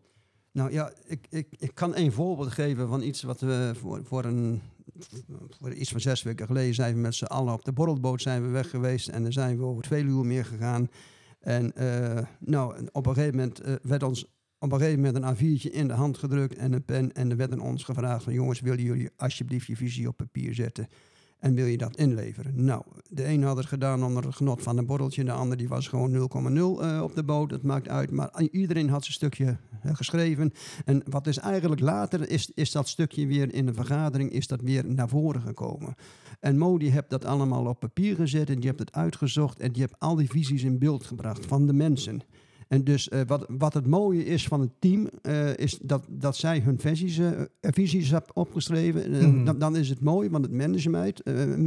Nou 0.51 0.71
ja, 0.71 0.91
ik, 1.05 1.27
ik, 1.29 1.47
ik 1.57 1.75
kan 1.75 1.95
één 1.95 2.11
voorbeeld 2.11 2.51
geven 2.51 2.87
van 2.87 3.01
iets 3.01 3.21
wat 3.21 3.39
we 3.39 3.71
voor, 3.75 4.03
voor, 4.03 4.25
een, 4.25 4.61
voor 5.59 5.73
iets 5.73 5.91
van 5.91 5.99
zes 5.99 6.23
weken 6.23 6.45
geleden 6.45 6.73
zijn 6.73 6.93
we 6.93 6.99
met 6.99 7.15
z'n 7.15 7.25
allen 7.25 7.53
op 7.53 7.65
de 7.65 7.71
borrelboot 7.71 8.21
zijn 8.21 8.41
we 8.41 8.47
weg 8.47 8.69
geweest 8.69 9.07
en 9.07 9.23
dan 9.23 9.31
zijn 9.31 9.57
we 9.57 9.63
over 9.63 9.83
twee 9.83 10.03
uur 10.03 10.25
meer 10.25 10.45
gegaan. 10.45 10.89
En 11.39 11.75
eh, 11.75 12.25
nou, 12.39 12.87
op 12.91 13.05
een 13.05 13.13
gegeven 13.13 13.35
moment 13.35 13.59
eh, 13.59 13.73
werd 13.81 14.03
ons 14.03 14.25
op 14.59 14.71
een 14.71 14.79
gegeven 14.79 15.01
moment 15.01 15.23
een 15.23 15.35
A4'tje 15.35 15.71
in 15.71 15.87
de 15.87 15.93
hand 15.93 16.17
gedrukt 16.17 16.55
en 16.55 16.73
een 16.73 16.85
pen 16.85 17.13
en 17.13 17.29
er 17.29 17.37
werd 17.37 17.51
aan 17.51 17.61
ons 17.61 17.83
gevraagd 17.83 18.23
van 18.23 18.33
jongens, 18.33 18.59
willen 18.59 18.83
jullie 18.83 19.09
alsjeblieft 19.17 19.67
je 19.67 19.75
visie 19.75 20.07
op 20.07 20.17
papier 20.17 20.53
zetten? 20.53 20.87
En 21.41 21.55
wil 21.55 21.65
je 21.65 21.77
dat 21.77 21.95
inleveren? 21.95 22.65
Nou, 22.65 22.83
de 23.09 23.27
een 23.27 23.43
had 23.43 23.57
het 23.57 23.65
gedaan 23.65 24.03
onder 24.03 24.23
het 24.23 24.35
genot 24.35 24.61
van 24.61 24.77
een 24.77 24.85
borreltje. 24.85 25.23
De 25.23 25.31
ander 25.31 25.57
die 25.57 25.67
was 25.67 25.87
gewoon 25.87 26.11
0,0 26.11 26.83
eh, 26.83 27.01
op 27.03 27.15
de 27.15 27.23
boot. 27.23 27.49
Dat 27.49 27.63
maakt 27.63 27.87
uit. 27.87 28.11
Maar 28.11 28.41
iedereen 28.51 28.89
had 28.89 29.03
zijn 29.03 29.13
stukje 29.13 29.57
eh, 29.81 29.95
geschreven. 29.95 30.51
En 30.85 31.03
wat 31.09 31.27
is 31.27 31.37
eigenlijk 31.37 31.81
later, 31.81 32.29
is, 32.29 32.51
is 32.53 32.71
dat 32.71 32.87
stukje 32.87 33.25
weer 33.27 33.53
in 33.53 33.65
de 33.65 33.73
vergadering, 33.73 34.31
is 34.31 34.47
dat 34.47 34.61
weer 34.61 34.85
naar 34.85 35.09
voren 35.09 35.41
gekomen. 35.41 35.95
En 36.39 36.57
Mo 36.57 36.77
die 36.77 36.91
hebt 36.91 37.09
dat 37.09 37.25
allemaal 37.25 37.65
op 37.65 37.79
papier 37.79 38.15
gezet 38.15 38.49
en 38.49 38.55
die 38.59 38.67
hebt 38.67 38.79
het 38.79 38.93
uitgezocht. 38.93 39.59
En 39.59 39.71
die 39.71 39.81
hebt 39.81 39.99
al 39.99 40.15
die 40.15 40.29
visies 40.29 40.63
in 40.63 40.79
beeld 40.79 41.05
gebracht 41.05 41.45
van 41.45 41.65
de 41.67 41.73
mensen. 41.73 42.21
En 42.71 42.83
dus 42.83 43.09
eh, 43.09 43.21
wat, 43.27 43.45
wat 43.47 43.73
het 43.73 43.87
mooie 43.87 44.25
is 44.25 44.47
van 44.47 44.59
het 44.59 44.69
team, 44.79 45.09
eh, 45.21 45.57
is 45.57 45.79
dat, 45.81 46.05
dat 46.09 46.35
zij 46.35 46.59
hun 46.59 46.79
visies, 46.79 47.17
eh, 47.17 47.29
visies 47.61 48.09
hebben 48.09 48.35
opgeschreven. 48.35 49.11
Mhm. 49.11 49.43
dan, 49.43 49.59
dan 49.59 49.75
is 49.75 49.89
het 49.89 50.01
mooi, 50.01 50.29
want 50.29 50.45
het 50.45 50.53
management, 50.53 51.21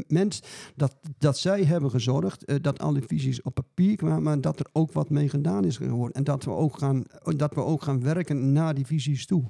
mens, 0.09 0.43
dat, 0.77 0.97
dat 1.19 1.39
zij 1.39 1.65
hebben 1.65 1.91
gezorgd 1.91 2.63
dat 2.63 2.81
al 2.81 2.93
die 2.93 3.03
visies 3.07 3.43
op 3.43 3.55
papier 3.55 3.97
kwamen, 3.97 4.23
maar 4.23 4.41
dat 4.41 4.61
er 4.61 4.67
ook 4.73 4.93
wat 4.93 5.11
mee 5.11 5.29
gedaan 5.29 5.65
is 5.65 5.77
geworden. 5.77 6.17
En 6.17 6.25
dat 6.25 6.45
we 6.45 6.51
ook 6.51 6.79
gaan, 6.79 7.05
dat 7.37 7.55
we 7.55 7.61
ook 7.61 7.83
gaan 7.83 8.03
werken 8.03 8.53
naar 8.53 8.75
die 8.75 8.87
visies 8.87 9.27
toe. 9.27 9.45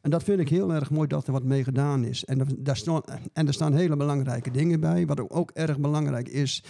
En 0.00 0.10
dat 0.10 0.22
vind 0.22 0.40
ik 0.40 0.48
heel 0.48 0.74
erg 0.74 0.90
mooi 0.90 1.08
dat 1.08 1.26
er 1.26 1.32
wat 1.32 1.44
mee 1.44 1.64
gedaan 1.64 2.04
is. 2.04 2.24
En, 2.24 2.46
daar 2.58 2.76
staan, 2.76 3.02
en 3.32 3.46
er 3.46 3.52
staan 3.52 3.74
hele 3.74 3.96
belangrijke 3.96 4.50
dingen 4.50 4.80
bij. 4.80 5.06
Wat 5.06 5.30
ook 5.30 5.50
erg 5.50 5.78
belangrijk 5.78 6.28
is, 6.28 6.62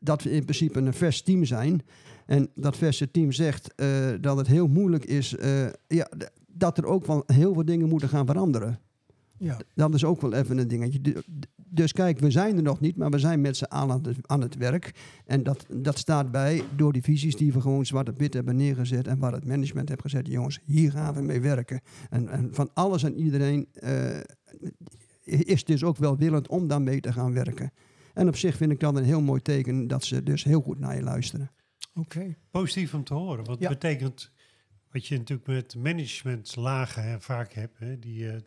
dat 0.00 0.22
we 0.22 0.30
in 0.30 0.44
principe 0.44 0.78
een 0.78 0.94
vers 0.94 1.22
team 1.22 1.44
zijn. 1.44 1.82
En 2.28 2.50
dat 2.54 2.76
verse 2.76 3.10
team 3.10 3.32
zegt 3.32 3.74
eh, 3.74 3.88
dat 4.20 4.36
het 4.36 4.46
heel 4.46 4.66
moeilijk 4.66 5.04
is, 5.04 5.36
eh, 5.36 5.66
ja, 5.86 6.08
dat 6.46 6.78
er 6.78 6.84
ook 6.84 7.06
wel 7.06 7.22
heel 7.26 7.54
veel 7.54 7.64
dingen 7.64 7.88
moeten 7.88 8.08
gaan 8.08 8.26
veranderen. 8.26 8.78
Ja. 9.38 9.56
Dat 9.74 9.94
is 9.94 10.04
ook 10.04 10.20
wel 10.20 10.32
even 10.32 10.58
een 10.58 10.68
dingetje. 10.68 11.24
Dus 11.54 11.92
kijk, 11.92 12.18
we 12.18 12.30
zijn 12.30 12.56
er 12.56 12.62
nog 12.62 12.80
niet, 12.80 12.96
maar 12.96 13.10
we 13.10 13.18
zijn 13.18 13.40
met 13.40 13.56
z'n 13.56 13.64
allen 13.64 13.94
aan 13.94 14.02
het, 14.02 14.16
aan 14.26 14.40
het 14.40 14.56
werk. 14.56 14.94
En 15.26 15.42
dat, 15.42 15.66
dat 15.72 15.98
staat 15.98 16.30
bij 16.30 16.62
door 16.76 16.92
die 16.92 17.02
visies 17.02 17.36
die 17.36 17.52
we 17.52 17.60
gewoon 17.60 17.86
zwart 17.86 18.08
op 18.08 18.18
wit 18.18 18.34
hebben 18.34 18.56
neergezet. 18.56 19.06
En 19.06 19.18
waar 19.18 19.32
het 19.32 19.44
management 19.44 19.88
heeft 19.88 20.00
gezet, 20.00 20.26
jongens, 20.26 20.60
hier 20.64 20.90
gaan 20.90 21.14
we 21.14 21.22
mee 21.22 21.40
werken. 21.40 21.80
En, 22.10 22.28
en 22.28 22.48
van 22.52 22.70
alles 22.74 23.02
en 23.02 23.16
iedereen 23.16 23.68
eh, 23.72 24.20
is 25.24 25.64
dus 25.64 25.84
ook 25.84 25.96
wel 25.96 26.16
willend 26.16 26.48
om 26.48 26.68
daarmee 26.68 27.00
te 27.00 27.12
gaan 27.12 27.32
werken. 27.32 27.70
En 28.14 28.28
op 28.28 28.36
zich 28.36 28.56
vind 28.56 28.72
ik 28.72 28.80
dat 28.80 28.96
een 28.96 29.04
heel 29.04 29.22
mooi 29.22 29.40
teken 29.40 29.86
dat 29.86 30.04
ze 30.04 30.22
dus 30.22 30.44
heel 30.44 30.60
goed 30.60 30.78
naar 30.78 30.96
je 30.96 31.02
luisteren. 31.02 31.50
Oké. 31.98 32.36
Positief 32.50 32.94
om 32.94 33.04
te 33.04 33.14
horen. 33.14 33.44
Wat 33.44 33.58
Ja. 33.60 33.68
betekent 33.68 34.30
wat 34.92 35.06
je 35.06 35.16
natuurlijk 35.18 35.48
met 35.48 35.74
managementlagen 35.76 37.22
vaak 37.22 37.52
hebt. 37.52 37.78
Hè, 37.78 37.98
die, 37.98 38.30
eh, 38.30 38.40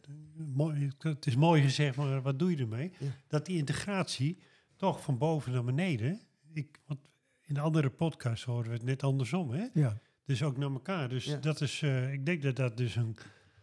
mooi, 0.54 0.92
het 1.00 1.26
is 1.26 1.36
mooi 1.36 1.62
gezegd, 1.62 1.96
maar 1.96 2.22
wat 2.22 2.40
doe 2.40 2.52
je 2.52 2.58
ermee? 2.58 2.92
Ja. 3.00 3.08
Dat 3.28 3.46
die 3.46 3.58
integratie 3.58 4.38
toch 4.76 5.02
van 5.02 5.18
boven 5.18 5.52
naar 5.52 5.64
beneden. 5.64 6.20
Ik, 6.54 6.80
want 6.86 7.00
in 7.46 7.54
de 7.54 7.60
andere 7.60 7.90
podcast 7.90 8.44
horen 8.44 8.68
we 8.70 8.74
het 8.76 8.84
net 8.84 9.04
andersom. 9.04 9.52
Hè? 9.52 9.68
Ja. 9.74 10.00
Dus 10.26 10.44
ook 10.44 10.58
naar 10.58 10.72
elkaar. 10.72 11.10
Dus 11.10 11.26
Ja. 11.26 11.38
dat 11.38 11.62
is, 11.62 11.82
eh, 11.82 12.14
ik 12.14 12.26
denk 12.26 12.42
dat 12.42 12.56
dat 12.56 12.78
dus 12.78 12.96
een 12.96 13.16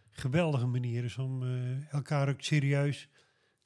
geweldige 0.09 0.65
manier 0.65 1.03
is 1.03 1.17
om 1.17 1.43
eh, 1.43 1.93
elkaar 1.93 2.29
ook 2.29 2.41
serieus 2.41 3.09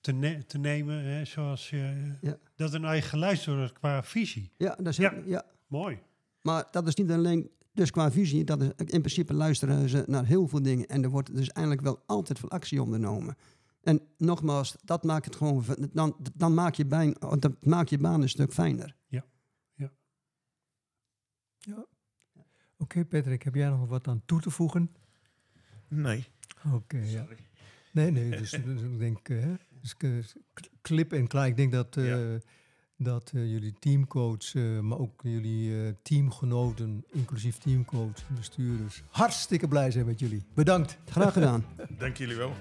te, 0.02 0.12
ne- 0.12 0.46
te 0.46 0.58
nemen. 0.58 1.04
Hè, 1.04 1.26
zoals 1.26 1.70
je, 1.70 2.12
Ja. 2.22 2.38
dat 2.56 2.80
naar 2.80 2.96
je 2.96 3.02
geluisterd 3.02 3.58
wordt 3.58 3.74
qua 3.74 4.04
visie. 4.04 4.52
Ja, 4.58 4.76
dat 4.76 4.88
is, 4.88 4.98
ja. 5.26 5.46
Mooi. 5.68 6.00
Maar 6.44 6.68
dat 6.72 6.88
is 6.88 6.96
niet 6.96 7.12
alleen, 7.12 7.50
dus 7.72 7.92
qua 7.92 8.12
visie, 8.12 8.44
dat 8.44 8.62
is, 8.62 8.68
in 8.68 8.86
principe 8.86 9.34
luisteren 9.34 9.90
ze 9.90 10.04
naar 10.08 10.26
heel 10.26 10.48
veel 10.48 10.62
dingen. 10.62 10.88
En 10.88 11.04
er 11.04 11.10
wordt 11.10 11.36
dus 11.36 11.50
eindelijk 11.50 11.82
wel 11.82 12.04
altijd 12.06 12.40
veel 12.40 12.50
actie 12.50 12.82
ondernomen. 12.82 13.36
En 13.82 14.02
nogmaals, 14.18 14.76
dat 14.84 15.04
maakt 15.04 15.26
het 15.26 15.36
gewoon, 15.36 15.64
dan, 15.92 16.16
dan 16.34 16.54
maak 16.54 16.76
je, 16.76 16.86
baan, 16.86 17.14
dat 17.40 17.66
maakt 17.66 17.90
je 17.90 17.98
baan 17.98 18.22
een 18.22 18.30
stuk 18.30 18.54
fijner. 18.54 18.96
Oké, 22.78 23.06
Patrick, 23.06 23.44
heb 23.44 23.56
jij 23.56 23.70
nog 23.70 23.90
wat 23.90 24.08
aan 24.08 24.22
toe 24.26 24.42
te 24.42 24.50
voegen? 24.50 24.92
Nee. 25.88 26.28
Oké, 26.74 26.98
ja. 26.98 27.28
Nee, 27.92 28.12
nee, 28.12 28.30
dus, 28.30 28.50
dus 28.52 28.82
ik 28.82 29.00
denk, 29.00 29.30
eh, 29.30 29.40
hè, 29.40 29.54
dus, 29.82 29.96
eh, 29.98 30.10
klip 30.82 31.14
en 31.14 31.28
klaar. 31.28 31.48
Ik 31.48 31.58
denk 31.58 31.72
dat, 31.72 31.98
eh, 31.98 32.08
Ja. 32.08 32.40
Dat 33.04 33.32
eh, 33.36 33.52
jullie 33.52 33.74
teamcoach, 33.80 34.56
eh, 34.56 34.80
maar 34.80 34.98
ook 34.98 35.22
jullie 35.24 35.86
eh, 35.86 35.94
teamgenoten, 36.02 37.06
inclusief 37.12 37.58
teamcoach 37.58 38.28
en 38.30 38.36
bestuurders, 38.36 39.04
hartstikke 39.10 39.68
blij 39.68 39.92
zijn 39.92 40.06
met 40.06 40.20
jullie. 40.20 40.44
Bedankt. 40.54 40.98
Graag 41.06 41.34
gedaan. 41.34 41.66
Dank 41.98 42.18
jullie 42.18 42.36
wel. 42.36 42.52